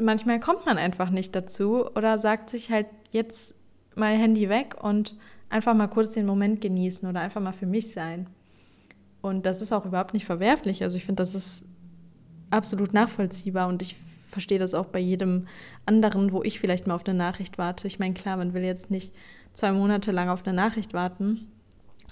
manchmal 0.00 0.40
kommt 0.40 0.66
man 0.66 0.78
einfach 0.78 1.10
nicht 1.10 1.36
dazu 1.36 1.86
oder 1.94 2.18
sagt 2.18 2.50
sich 2.50 2.70
halt 2.70 2.86
jetzt 3.10 3.54
mal 3.94 4.14
Handy 4.14 4.48
weg 4.48 4.76
und 4.82 5.14
einfach 5.50 5.74
mal 5.74 5.88
kurz 5.88 6.12
den 6.12 6.26
Moment 6.26 6.60
genießen 6.60 7.08
oder 7.08 7.20
einfach 7.20 7.40
mal 7.40 7.52
für 7.52 7.66
mich 7.66 7.92
sein. 7.92 8.26
Und 9.24 9.46
das 9.46 9.62
ist 9.62 9.72
auch 9.72 9.86
überhaupt 9.86 10.12
nicht 10.12 10.26
verwerflich. 10.26 10.82
Also 10.82 10.98
ich 10.98 11.06
finde, 11.06 11.22
das 11.22 11.34
ist 11.34 11.64
absolut 12.50 12.92
nachvollziehbar 12.92 13.68
und 13.68 13.80
ich 13.80 13.96
verstehe 14.28 14.58
das 14.58 14.74
auch 14.74 14.84
bei 14.84 14.98
jedem 14.98 15.46
anderen, 15.86 16.30
wo 16.30 16.42
ich 16.42 16.60
vielleicht 16.60 16.86
mal 16.86 16.94
auf 16.94 17.06
eine 17.06 17.16
Nachricht 17.16 17.56
warte. 17.56 17.86
Ich 17.86 17.98
meine, 17.98 18.12
klar, 18.12 18.36
man 18.36 18.52
will 18.52 18.64
jetzt 18.64 18.90
nicht 18.90 19.14
zwei 19.54 19.72
Monate 19.72 20.12
lang 20.12 20.28
auf 20.28 20.46
eine 20.46 20.54
Nachricht 20.54 20.92
warten, 20.92 21.50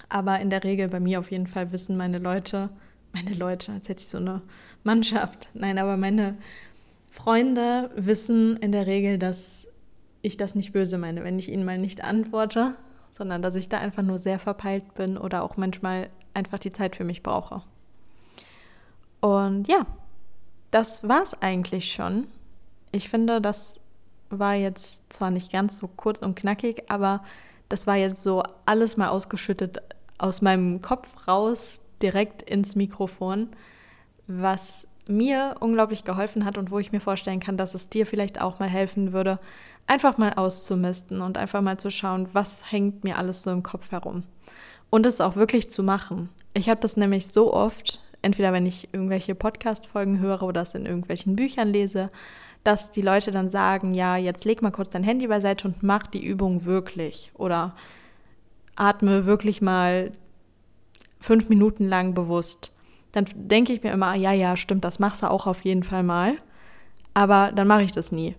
aber 0.09 0.39
in 0.39 0.49
der 0.49 0.63
Regel 0.63 0.87
bei 0.87 0.99
mir 0.99 1.19
auf 1.19 1.29
jeden 1.29 1.45
Fall 1.45 1.71
wissen 1.71 1.97
meine 1.97 2.17
Leute, 2.17 2.71
meine 3.13 3.35
Leute, 3.35 3.73
als 3.73 3.89
hätte 3.89 4.01
ich 4.01 4.09
so 4.09 4.17
eine 4.17 4.41
Mannschaft. 4.83 5.49
Nein, 5.53 5.77
aber 5.77 5.97
meine 5.97 6.35
Freunde 7.11 7.91
wissen 7.95 8.57
in 8.57 8.71
der 8.71 8.87
Regel, 8.87 9.19
dass 9.19 9.67
ich 10.23 10.35
das 10.35 10.55
nicht 10.55 10.73
böse 10.73 10.97
meine, 10.97 11.23
wenn 11.23 11.37
ich 11.37 11.51
ihnen 11.51 11.63
mal 11.63 11.77
nicht 11.77 12.03
antworte, 12.03 12.73
sondern 13.11 13.43
dass 13.43 13.53
ich 13.53 13.69
da 13.69 13.77
einfach 13.77 14.01
nur 14.01 14.17
sehr 14.17 14.39
verpeilt 14.39 14.95
bin 14.95 15.15
oder 15.15 15.43
auch 15.43 15.57
manchmal 15.57 16.09
einfach 16.33 16.59
die 16.59 16.71
Zeit 16.71 16.95
für 16.95 17.03
mich 17.03 17.23
brauche. 17.23 17.61
Und 19.19 19.67
ja, 19.67 19.85
das 20.71 21.07
war 21.07 21.21
es 21.21 21.39
eigentlich 21.41 21.93
schon. 21.93 22.27
Ich 22.91 23.09
finde, 23.09 23.39
das 23.39 23.79
war 24.29 24.55
jetzt 24.55 25.11
zwar 25.11 25.31
nicht 25.31 25.51
ganz 25.51 25.77
so 25.77 25.87
kurz 25.87 26.19
und 26.19 26.35
knackig, 26.35 26.83
aber 26.89 27.23
das 27.69 27.87
war 27.87 27.95
jetzt 27.95 28.21
so 28.21 28.43
alles 28.65 28.97
mal 28.97 29.09
ausgeschüttet 29.09 29.81
aus 30.17 30.41
meinem 30.41 30.81
Kopf 30.81 31.27
raus, 31.27 31.79
direkt 32.01 32.41
ins 32.41 32.75
Mikrofon, 32.75 33.49
was 34.27 34.87
mir 35.07 35.55
unglaublich 35.59 36.03
geholfen 36.03 36.45
hat 36.45 36.57
und 36.57 36.71
wo 36.71 36.79
ich 36.79 36.91
mir 36.91 36.99
vorstellen 36.99 37.39
kann, 37.39 37.57
dass 37.57 37.75
es 37.75 37.89
dir 37.89 38.05
vielleicht 38.05 38.41
auch 38.41 38.59
mal 38.59 38.69
helfen 38.69 39.13
würde, 39.13 39.39
einfach 39.85 40.17
mal 40.17 40.33
auszumisten 40.33 41.21
und 41.21 41.37
einfach 41.37 41.61
mal 41.61 41.77
zu 41.77 41.91
schauen, 41.91 42.27
was 42.33 42.71
hängt 42.71 43.03
mir 43.03 43.17
alles 43.17 43.43
so 43.43 43.51
im 43.51 43.63
Kopf 43.63 43.91
herum 43.91 44.23
und 44.93 45.07
es 45.07 45.21
auch 45.21 45.35
wirklich 45.35 45.71
zu 45.71 45.81
machen. 45.81 46.29
Ich 46.53 46.69
habe 46.69 46.79
das 46.79 46.97
nämlich 46.97 47.25
so 47.25 47.51
oft, 47.51 47.99
entweder 48.21 48.53
wenn 48.53 48.67
ich 48.67 48.89
irgendwelche 48.93 49.33
Podcast-Folgen 49.33 50.19
höre 50.19 50.43
oder 50.43 50.61
es 50.61 50.75
in 50.75 50.85
irgendwelchen 50.85 51.35
Büchern 51.35 51.69
lese, 51.69 52.11
dass 52.63 52.91
die 52.91 53.01
Leute 53.01 53.31
dann 53.31 53.49
sagen, 53.49 53.95
ja, 53.95 54.17
jetzt 54.17 54.45
leg 54.45 54.61
mal 54.61 54.69
kurz 54.69 54.91
dein 54.91 55.01
Handy 55.01 55.25
beiseite 55.25 55.67
und 55.67 55.81
mach 55.81 56.05
die 56.05 56.23
Übung 56.23 56.63
wirklich 56.65 57.31
oder 57.33 57.75
atme 58.75 59.25
wirklich 59.25 59.63
mal 59.63 60.11
fünf 61.19 61.49
Minuten 61.49 61.87
lang 61.87 62.13
bewusst. 62.13 62.71
Dann 63.13 63.25
denke 63.33 63.73
ich 63.73 63.81
mir 63.81 63.93
immer, 63.93 64.13
ja, 64.13 64.31
ja, 64.31 64.55
stimmt, 64.55 64.85
das 64.85 64.99
machst 64.99 65.23
du 65.23 65.31
auch 65.31 65.47
auf 65.47 65.61
jeden 65.61 65.81
Fall 65.81 66.03
mal. 66.03 66.35
Aber 67.15 67.51
dann 67.51 67.67
mache 67.67 67.81
ich 67.81 67.93
das 67.93 68.11
nie. 68.11 68.35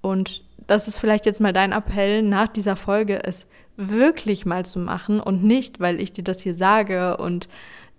Und 0.00 0.44
das 0.66 0.88
ist 0.88 0.96
vielleicht 0.96 1.26
jetzt 1.26 1.42
mal 1.42 1.52
dein 1.52 1.72
Appell 1.72 2.22
nach 2.22 2.48
dieser 2.48 2.76
Folge, 2.76 3.22
es 3.22 3.46
wirklich 3.76 4.46
mal 4.46 4.64
zu 4.64 4.78
machen 4.78 5.20
und 5.20 5.42
nicht, 5.42 5.80
weil 5.80 6.00
ich 6.00 6.12
dir 6.12 6.24
das 6.24 6.42
hier 6.42 6.54
sage 6.54 7.16
und 7.16 7.48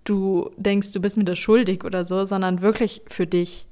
du 0.04 0.50
denkst, 0.56 0.92
du 0.92 1.00
bist 1.00 1.16
mir 1.16 1.24
das 1.24 1.38
schuldig 1.38 1.84
oder 1.84 2.04
so, 2.04 2.24
sondern 2.24 2.62
wirklich 2.62 3.02
für 3.08 3.26
dich. 3.26 3.66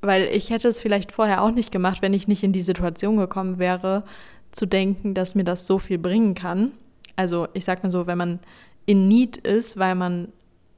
Weil 0.00 0.24
ich 0.24 0.50
hätte 0.50 0.68
es 0.68 0.80
vielleicht 0.80 1.12
vorher 1.12 1.42
auch 1.42 1.50
nicht 1.50 1.72
gemacht, 1.72 2.02
wenn 2.02 2.14
ich 2.14 2.28
nicht 2.28 2.42
in 2.42 2.52
die 2.52 2.62
Situation 2.62 3.16
gekommen 3.16 3.58
wäre, 3.58 4.04
zu 4.50 4.66
denken, 4.66 5.14
dass 5.14 5.34
mir 5.34 5.44
das 5.44 5.66
so 5.66 5.78
viel 5.78 5.98
bringen 5.98 6.34
kann. 6.34 6.72
Also 7.16 7.48
ich 7.54 7.64
sag 7.64 7.82
mal 7.82 7.90
so, 7.90 8.06
wenn 8.06 8.18
man 8.18 8.40
in 8.84 9.08
Need 9.08 9.36
ist, 9.36 9.78
weil 9.78 9.94
man 9.94 10.28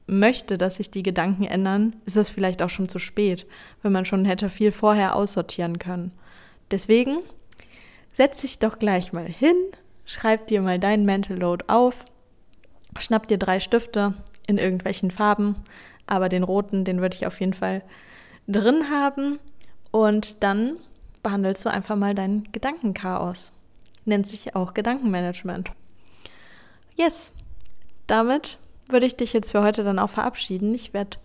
möchte, 0.07 0.57
dass 0.57 0.77
sich 0.77 0.89
die 0.89 1.03
Gedanken 1.03 1.43
ändern, 1.43 1.95
ist 2.05 2.17
es 2.17 2.29
vielleicht 2.29 2.63
auch 2.63 2.69
schon 2.69 2.89
zu 2.89 2.99
spät, 2.99 3.45
wenn 3.83 3.91
man 3.91 4.05
schon 4.05 4.25
hätte 4.25 4.49
viel 4.49 4.71
vorher 4.71 5.15
aussortieren 5.15 5.77
können. 5.77 6.11
Deswegen 6.71 7.19
setz 8.13 8.41
dich 8.41 8.59
doch 8.59 8.79
gleich 8.79 9.13
mal 9.13 9.27
hin, 9.27 9.55
schreib 10.09 10.47
dir 10.47 10.61
mal 10.63 10.79
deinen 10.79 11.05
Mental 11.05 11.37
Load 11.37 11.65
auf, 11.67 12.03
schnapp 12.97 13.27
dir 13.27 13.37
drei 13.37 13.59
Stifte 13.59 14.15
in 14.47 14.57
irgendwelchen 14.57 15.11
Farben, 15.11 15.55
aber 16.07 16.29
den 16.29 16.41
roten, 16.41 16.83
den 16.83 16.99
würde 16.99 17.15
ich 17.15 17.27
auf 17.27 17.39
jeden 17.39 17.53
Fall 17.53 17.83
drin 18.47 18.89
haben 18.89 19.37
und 19.91 20.43
dann 20.43 20.77
behandelst 21.21 21.63
du 21.63 21.69
einfach 21.69 21.95
mal 21.95 22.15
dein 22.15 22.43
Gedankenchaos. 22.51 23.51
Nennt 24.05 24.27
sich 24.27 24.55
auch 24.55 24.73
Gedankenmanagement. 24.73 25.71
Yes, 26.95 27.31
damit 28.07 28.57
würde 28.87 29.05
ich 29.05 29.15
dich 29.15 29.31
jetzt 29.33 29.51
für 29.51 29.61
heute 29.61 29.83
dann 29.83 29.99
auch 29.99 30.09
verabschieden. 30.09 30.73
Ich 30.73 30.91
werde 30.91 31.17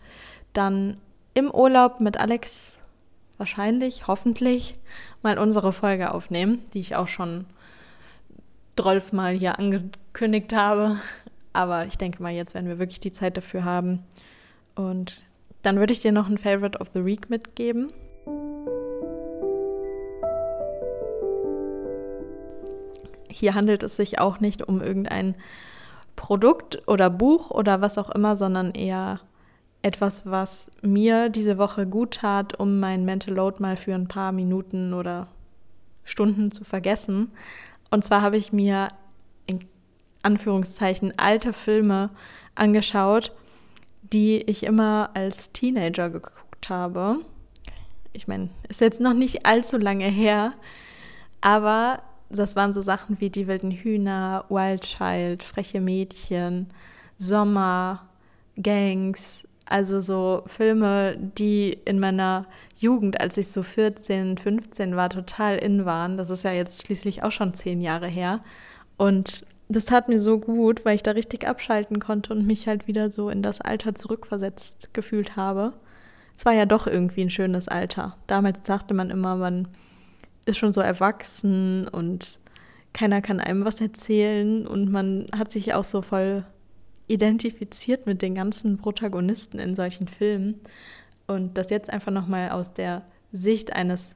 dann 0.53 0.99
im 1.33 1.51
Urlaub 1.51 2.01
mit 2.01 2.21
Alex 2.21 2.77
wahrscheinlich, 3.39 4.07
hoffentlich, 4.09 4.75
mal 5.23 5.39
unsere 5.39 5.73
Folge 5.73 6.13
aufnehmen, 6.13 6.61
die 6.75 6.81
ich 6.81 6.97
auch 6.97 7.09
schon 7.09 7.47
mal 9.13 9.35
hier 9.35 9.59
angekündigt 9.59 10.53
habe. 10.55 10.99
Aber 11.53 11.87
ich 11.87 11.97
denke 11.97 12.23
mal, 12.23 12.33
jetzt 12.33 12.55
werden 12.55 12.69
wir 12.69 12.79
wirklich 12.79 13.01
die 13.01 13.13
Zeit 13.13 13.37
dafür 13.37 13.65
haben. 13.65 14.05
Und 14.75 15.25
dann 15.63 15.79
würde 15.79 15.93
ich 15.93 16.01
dir 16.01 16.13
noch 16.13 16.29
ein 16.29 16.39
Favorite 16.39 16.79
of 16.79 16.91
the 16.95 17.05
Week 17.05 17.31
mitgeben. 17.31 17.91
Hier 23.31 23.55
handelt 23.55 23.83
es 23.83 23.97
sich 23.97 24.19
auch 24.19 24.41
nicht 24.41 24.63
um 24.63 24.81
irgendein 24.81 25.37
Produkt 26.17 26.87
oder 26.87 27.11
Buch 27.11 27.51
oder 27.51 27.81
was 27.81 27.99
auch 27.99 28.11
immer, 28.11 28.37
sondern 28.37 28.73
eher 28.73 29.21
etwas, 29.83 30.25
was 30.25 30.71
mir 30.83 31.29
diese 31.29 31.59
Woche 31.59 31.87
gut 31.87 32.15
tat, 32.15 32.59
um 32.59 32.81
mein 32.81 33.05
Mental 33.05 33.35
Load 33.35 33.57
mal 33.61 33.77
für 33.77 33.95
ein 33.95 34.09
paar 34.09 34.33
Minuten 34.33 34.95
oder 34.95 35.29
Stunden 36.05 36.51
zu 36.51 36.65
vergessen. 36.65 37.33
Und 37.95 38.03
zwar 38.03 38.23
habe 38.23 38.37
ich 38.37 38.53
mir 38.53 38.89
in 39.47 39.61
Anführungszeichen 40.23 41.17
alte 41.17 41.53
Filme 41.53 42.11
angeschaut, 42.57 43.31
die 44.03 44.39
ich 44.39 44.65
immer 44.65 45.11
als 45.15 45.53
Teenager 45.53 46.11
geguckt 46.11 46.69
habe. 46.69 47.19
Ich 48.13 48.27
meine, 48.27 48.49
ist 48.69 48.81
jetzt 48.81 49.01
noch 49.01 49.15
nicht 49.15 49.47
allzu 49.47 49.79
lange 49.79 50.09
her, 50.09 50.55
aber 51.41 52.03
das 52.31 52.57
waren 52.57 52.75
so 52.75 52.81
Sachen 52.81 53.21
wie 53.21 53.31
Die 53.31 53.47
wilden 53.47 53.71
Hühner, 53.71 54.45
Wild 54.49 54.81
Child, 54.81 55.45
Freche 55.45 55.81
Mädchen, 55.81 56.71
Sommer, 57.17 58.09
Gangs, 58.61 59.47
also 59.67 60.01
so 60.01 60.43
Filme, 60.47 61.17
die 61.17 61.79
in 61.85 61.99
meiner 61.99 62.47
Jugend, 62.79 63.21
als 63.21 63.37
ich 63.37 63.49
so 63.49 63.63
14, 63.63 64.37
15 64.39 64.97
war, 64.97 65.09
total 65.09 65.57
in 65.57 65.85
waren. 65.85 66.17
Das 66.17 66.31
ist 66.31 66.45
ja 66.45 66.53
jetzt 66.53 66.85
schließlich 66.85 67.23
auch 67.23 67.33
schon 67.33 67.55
zehn 67.55 67.81
Jahre 67.81 68.09
her. 68.09 68.41
Und 68.97 69.47
das 69.69 69.87
tat 69.87 70.09
mir 70.09 70.19
so 70.19 70.39
gut, 70.39 70.85
weil 70.85 70.95
ich 70.95 71.03
da 71.03 71.13
richtig 71.13 71.47
abschalten 71.47 71.99
konnte 71.99 72.33
und 72.33 72.47
mich 72.47 72.67
halt 72.67 72.87
wieder 72.87 73.11
so 73.11 73.31
in 73.31 73.43
das 73.43 73.61
Alter 73.61 73.95
zurückversetzt 73.95 74.93
gefühlt 74.93 75.37
habe. 75.37 75.73
Es 76.37 76.45
war 76.45 76.53
ja 76.53 76.67
doch 76.67 76.87
irgendwie 76.87 77.23
ein 77.23 77.31
schönes 77.31 77.69
Alter. 77.69 78.17
Damals 78.27 78.63
dachte 78.63 78.93
man 78.93 79.11
immer, 79.11 79.37
man 79.37 79.69
ist 80.47 80.59
schon 80.59 80.73
so 80.73 80.81
erwachsen 80.81 81.89
und 81.89 82.39
keiner 82.93 83.23
kann 83.23 83.41
einem 83.41 83.65
was 83.65 83.81
erzählen 83.81 84.67
und 84.67 84.91
man 84.91 85.27
hat 85.37 85.51
sich 85.51 85.75
auch 85.75 85.85
so 85.85 86.03
voll 86.03 86.45
identifiziert 87.07 88.07
mit 88.07 88.23
den 88.23 88.35
ganzen 88.35 88.79
Protagonisten 88.79 89.59
in 89.59 89.75
solchen 89.75 90.09
Filmen. 90.09 90.61
Und 91.27 91.59
das 91.59 91.71
jetzt 91.71 91.91
einfach 91.91 92.13
noch 92.13 92.27
mal 92.27 92.51
aus 92.51 92.73
der 92.73 93.03
Sicht 93.33 93.75
eines 93.75 94.15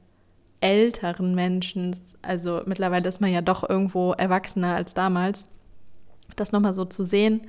älteren 0.61 1.35
Menschen, 1.35 1.97
also 2.23 2.63
mittlerweile 2.67 3.09
ist 3.09 3.21
man 3.21 3.31
ja 3.31 3.41
doch 3.41 3.69
irgendwo 3.69 4.13
erwachsener 4.13 4.75
als 4.75 4.95
damals, 4.95 5.47
das 6.37 6.53
noch 6.53 6.61
mal 6.61 6.73
so 6.73 6.85
zu 6.85 7.05
sehen, 7.05 7.43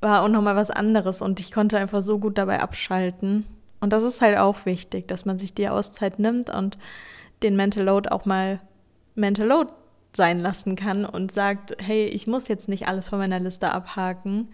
war 0.00 0.22
auch 0.22 0.28
noch 0.28 0.42
mal 0.42 0.56
was 0.56 0.70
anderes. 0.70 1.22
Und 1.22 1.40
ich 1.40 1.52
konnte 1.52 1.78
einfach 1.78 2.02
so 2.02 2.18
gut 2.18 2.38
dabei 2.38 2.60
abschalten. 2.60 3.46
Und 3.80 3.92
das 3.92 4.02
ist 4.02 4.20
halt 4.20 4.38
auch 4.38 4.66
wichtig, 4.66 5.08
dass 5.08 5.24
man 5.24 5.38
sich 5.38 5.54
die 5.54 5.68
Auszeit 5.68 6.18
nimmt 6.18 6.50
und 6.50 6.78
den 7.42 7.56
Mental 7.56 7.84
Load 7.84 8.10
auch 8.10 8.26
mal 8.26 8.60
Mental 9.14 9.46
Load 9.46 9.72
sein 10.12 10.40
lassen 10.40 10.76
kann 10.76 11.04
und 11.04 11.30
sagt, 11.30 11.76
hey, 11.80 12.06
ich 12.06 12.26
muss 12.26 12.48
jetzt 12.48 12.68
nicht 12.68 12.88
alles 12.88 13.08
von 13.08 13.18
meiner 13.18 13.40
Liste 13.40 13.70
abhaken. 13.70 14.48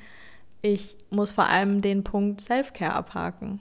Ich 0.62 0.96
muss 1.10 1.30
vor 1.30 1.48
allem 1.48 1.80
den 1.80 2.04
Punkt 2.04 2.40
Self-Care 2.40 2.92
abhaken. 2.92 3.60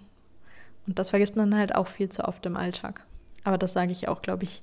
Und 0.88 1.00
das 1.00 1.10
vergisst 1.10 1.36
man 1.36 1.56
halt 1.56 1.76
auch 1.76 1.88
viel 1.88 2.10
zu 2.10 2.26
oft 2.26 2.46
im 2.46 2.58
Alltag. 2.58 3.06
Aber 3.44 3.58
das 3.58 3.74
sage 3.74 3.92
ich 3.92 4.08
auch, 4.08 4.22
glaube 4.22 4.44
ich, 4.44 4.60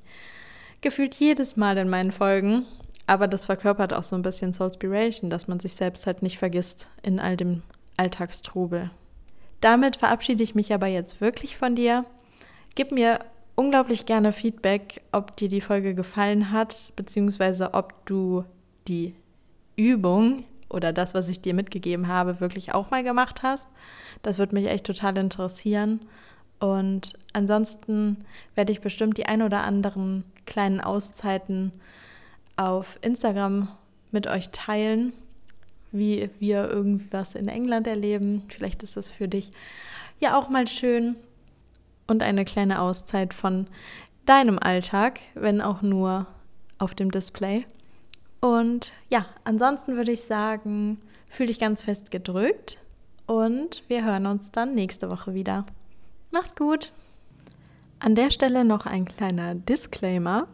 gefühlt 0.80 1.14
jedes 1.14 1.56
Mal 1.56 1.78
in 1.78 1.88
meinen 1.88 2.12
Folgen. 2.12 2.66
Aber 3.06 3.28
das 3.28 3.44
verkörpert 3.44 3.92
auch 3.92 4.02
so 4.02 4.16
ein 4.16 4.22
bisschen 4.22 4.52
Soulspiration, 4.52 5.30
dass 5.30 5.48
man 5.48 5.60
sich 5.60 5.72
selbst 5.72 6.06
halt 6.06 6.22
nicht 6.22 6.38
vergisst 6.38 6.90
in 7.02 7.18
all 7.18 7.36
dem 7.36 7.62
Alltagstrubel. 7.96 8.90
Damit 9.60 9.96
verabschiede 9.96 10.42
ich 10.42 10.54
mich 10.54 10.72
aber 10.72 10.86
jetzt 10.86 11.20
wirklich 11.20 11.56
von 11.56 11.74
dir. 11.74 12.04
Gib 12.74 12.90
mir 12.92 13.20
unglaublich 13.54 14.06
gerne 14.06 14.32
Feedback, 14.32 15.02
ob 15.12 15.36
dir 15.36 15.48
die 15.48 15.60
Folge 15.60 15.94
gefallen 15.94 16.50
hat, 16.50 16.92
beziehungsweise 16.96 17.74
ob 17.74 18.06
du 18.06 18.44
die 18.88 19.14
Übung 19.76 20.44
oder 20.68 20.92
das, 20.92 21.14
was 21.14 21.28
ich 21.28 21.40
dir 21.40 21.54
mitgegeben 21.54 22.08
habe, 22.08 22.40
wirklich 22.40 22.74
auch 22.74 22.90
mal 22.90 23.02
gemacht 23.02 23.42
hast. 23.42 23.68
Das 24.22 24.38
würde 24.38 24.54
mich 24.54 24.66
echt 24.66 24.86
total 24.86 25.18
interessieren. 25.18 26.00
Und 26.58 27.14
ansonsten 27.32 28.24
werde 28.54 28.72
ich 28.72 28.80
bestimmt 28.80 29.18
die 29.18 29.26
ein 29.26 29.42
oder 29.42 29.64
anderen 29.64 30.24
kleinen 30.46 30.80
Auszeiten 30.80 31.72
auf 32.56 32.98
Instagram 33.02 33.68
mit 34.12 34.26
euch 34.26 34.50
teilen, 34.50 35.12
wie 35.90 36.30
wir 36.38 36.70
irgendwas 36.70 37.34
in 37.34 37.48
England 37.48 37.86
erleben. 37.86 38.44
Vielleicht 38.48 38.82
ist 38.82 38.96
das 38.96 39.10
für 39.10 39.28
dich 39.28 39.50
ja 40.20 40.38
auch 40.38 40.48
mal 40.48 40.66
schön 40.66 41.16
und 42.06 42.22
eine 42.22 42.44
kleine 42.44 42.80
Auszeit 42.80 43.34
von 43.34 43.66
deinem 44.26 44.58
Alltag, 44.58 45.20
wenn 45.34 45.60
auch 45.60 45.82
nur 45.82 46.26
auf 46.78 46.94
dem 46.94 47.10
Display. 47.10 47.66
Und 48.40 48.92
ja, 49.08 49.26
ansonsten 49.44 49.96
würde 49.96 50.12
ich 50.12 50.22
sagen, 50.22 50.98
fühle 51.28 51.48
dich 51.48 51.60
ganz 51.60 51.82
fest 51.82 52.10
gedrückt 52.10 52.78
und 53.26 53.84
wir 53.88 54.04
hören 54.04 54.26
uns 54.26 54.50
dann 54.50 54.74
nächste 54.74 55.10
Woche 55.10 55.34
wieder. 55.34 55.64
Mach's 56.30 56.56
gut! 56.56 56.92
An 58.00 58.16
der 58.16 58.32
Stelle 58.32 58.64
noch 58.64 58.84
ein 58.84 59.04
kleiner 59.04 59.54
Disclaimer. 59.54 60.48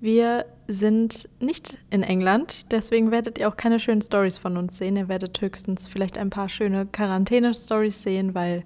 Wir 0.00 0.44
sind 0.66 1.28
nicht 1.40 1.78
in 1.90 2.02
England, 2.02 2.72
deswegen 2.72 3.10
werdet 3.10 3.38
ihr 3.38 3.48
auch 3.48 3.56
keine 3.56 3.78
schönen 3.78 4.00
Stories 4.00 4.38
von 4.38 4.56
uns 4.56 4.78
sehen. 4.78 4.96
Ihr 4.96 5.08
werdet 5.08 5.40
höchstens 5.40 5.88
vielleicht 5.88 6.16
ein 6.16 6.30
paar 6.30 6.48
schöne 6.48 6.86
Quarantäne-Stories 6.86 8.02
sehen, 8.02 8.34
weil 8.34 8.64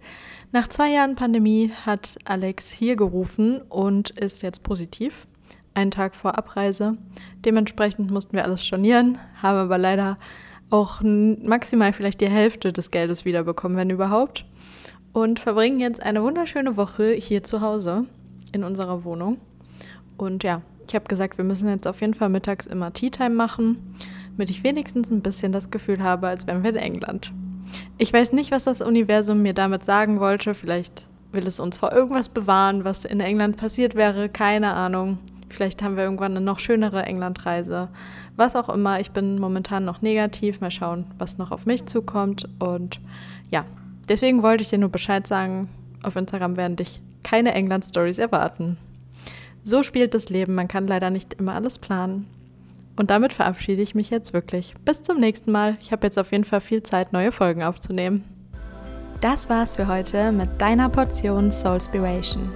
nach 0.52 0.68
zwei 0.68 0.90
Jahren 0.90 1.16
Pandemie 1.16 1.72
hat 1.84 2.16
Alex 2.24 2.70
hier 2.70 2.96
gerufen 2.96 3.60
und 3.68 4.10
ist 4.10 4.42
jetzt 4.42 4.62
positiv. 4.62 5.26
Einen 5.74 5.90
Tag 5.90 6.14
vor 6.14 6.38
Abreise. 6.38 6.96
Dementsprechend 7.44 8.10
mussten 8.10 8.34
wir 8.34 8.44
alles 8.44 8.64
stornieren, 8.64 9.18
haben 9.42 9.58
aber 9.58 9.78
leider 9.78 10.16
auch 10.70 11.00
maximal 11.02 11.92
vielleicht 11.92 12.20
die 12.20 12.28
Hälfte 12.28 12.72
des 12.72 12.90
Geldes 12.90 13.24
wiederbekommen, 13.24 13.76
wenn 13.76 13.90
überhaupt. 13.90 14.44
Und 15.12 15.40
verbringen 15.40 15.80
jetzt 15.80 16.02
eine 16.02 16.22
wunderschöne 16.22 16.76
Woche 16.76 17.12
hier 17.12 17.42
zu 17.42 17.60
Hause 17.60 18.04
in 18.52 18.64
unserer 18.64 19.04
Wohnung. 19.04 19.38
Und 20.16 20.44
ja, 20.44 20.62
ich 20.88 20.94
habe 20.94 21.06
gesagt, 21.06 21.38
wir 21.38 21.44
müssen 21.44 21.68
jetzt 21.68 21.86
auf 21.86 22.00
jeden 22.00 22.14
Fall 22.14 22.28
mittags 22.28 22.66
immer 22.66 22.92
Tea 22.92 23.10
Time 23.10 23.30
machen, 23.30 23.94
damit 24.32 24.50
ich 24.50 24.64
wenigstens 24.64 25.10
ein 25.10 25.20
bisschen 25.20 25.52
das 25.52 25.70
Gefühl 25.70 26.02
habe, 26.02 26.28
als 26.28 26.46
wären 26.46 26.62
wir 26.62 26.70
in 26.70 26.76
England. 26.76 27.32
Ich 27.98 28.12
weiß 28.12 28.32
nicht, 28.32 28.50
was 28.50 28.64
das 28.64 28.80
Universum 28.80 29.42
mir 29.42 29.54
damit 29.54 29.84
sagen 29.84 30.20
wollte. 30.20 30.54
Vielleicht 30.54 31.06
will 31.32 31.46
es 31.46 31.60
uns 31.60 31.76
vor 31.76 31.92
irgendwas 31.92 32.28
bewahren, 32.28 32.84
was 32.84 33.04
in 33.04 33.20
England 33.20 33.56
passiert 33.56 33.94
wäre. 33.94 34.28
Keine 34.28 34.72
Ahnung. 34.72 35.18
Vielleicht 35.50 35.82
haben 35.82 35.96
wir 35.96 36.04
irgendwann 36.04 36.36
eine 36.36 36.44
noch 36.44 36.58
schönere 36.58 37.02
Englandreise. 37.02 37.88
Was 38.36 38.56
auch 38.56 38.68
immer. 38.68 39.00
Ich 39.00 39.10
bin 39.10 39.38
momentan 39.38 39.84
noch 39.84 40.02
negativ. 40.02 40.60
Mal 40.60 40.70
schauen, 40.70 41.06
was 41.18 41.38
noch 41.38 41.50
auf 41.50 41.66
mich 41.66 41.86
zukommt. 41.86 42.48
Und 42.58 43.00
ja, 43.50 43.64
deswegen 44.08 44.42
wollte 44.42 44.62
ich 44.62 44.70
dir 44.70 44.78
nur 44.78 44.90
Bescheid 44.90 45.26
sagen. 45.26 45.68
Auf 46.02 46.16
Instagram 46.16 46.56
werden 46.56 46.76
dich 46.76 47.02
keine 47.22 47.52
England-Stories 47.52 48.18
erwarten. 48.18 48.78
So 49.62 49.82
spielt 49.82 50.14
das 50.14 50.28
Leben. 50.28 50.54
Man 50.54 50.68
kann 50.68 50.86
leider 50.86 51.10
nicht 51.10 51.34
immer 51.34 51.54
alles 51.54 51.78
planen. 51.78 52.26
Und 52.96 53.10
damit 53.10 53.32
verabschiede 53.32 53.82
ich 53.82 53.94
mich 53.94 54.10
jetzt 54.10 54.32
wirklich. 54.32 54.74
Bis 54.84 55.02
zum 55.02 55.20
nächsten 55.20 55.52
Mal. 55.52 55.76
Ich 55.80 55.92
habe 55.92 56.06
jetzt 56.06 56.18
auf 56.18 56.32
jeden 56.32 56.44
Fall 56.44 56.60
viel 56.60 56.82
Zeit, 56.82 57.12
neue 57.12 57.30
Folgen 57.30 57.62
aufzunehmen. 57.62 58.24
Das 59.20 59.48
war's 59.48 59.76
für 59.76 59.88
heute 59.88 60.32
mit 60.32 60.60
deiner 60.60 60.88
Portion 60.88 61.50
Soulspiration. 61.50 62.50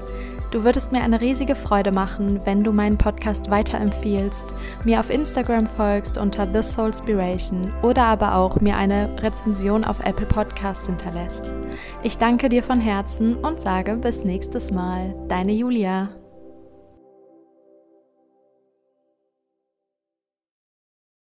Du 0.52 0.64
würdest 0.64 0.92
mir 0.92 1.00
eine 1.00 1.20
riesige 1.20 1.56
Freude 1.56 1.92
machen, 1.92 2.38
wenn 2.44 2.62
du 2.62 2.72
meinen 2.72 2.98
Podcast 2.98 3.50
weiterempfiehlst, 3.50 4.52
mir 4.84 5.00
auf 5.00 5.08
Instagram 5.08 5.66
folgst 5.66 6.18
unter 6.18 6.46
The 6.52 6.62
Soulspiration 6.62 7.72
oder 7.82 8.04
aber 8.04 8.34
auch 8.34 8.60
mir 8.60 8.76
eine 8.76 9.08
Rezension 9.22 9.82
auf 9.82 10.00
Apple 10.00 10.26
Podcasts 10.26 10.86
hinterlässt. 10.86 11.54
Ich 12.02 12.18
danke 12.18 12.50
dir 12.50 12.62
von 12.62 12.80
Herzen 12.80 13.36
und 13.36 13.62
sage 13.62 13.96
bis 13.96 14.24
nächstes 14.24 14.70
Mal. 14.70 15.14
Deine 15.28 15.52
Julia. 15.52 16.21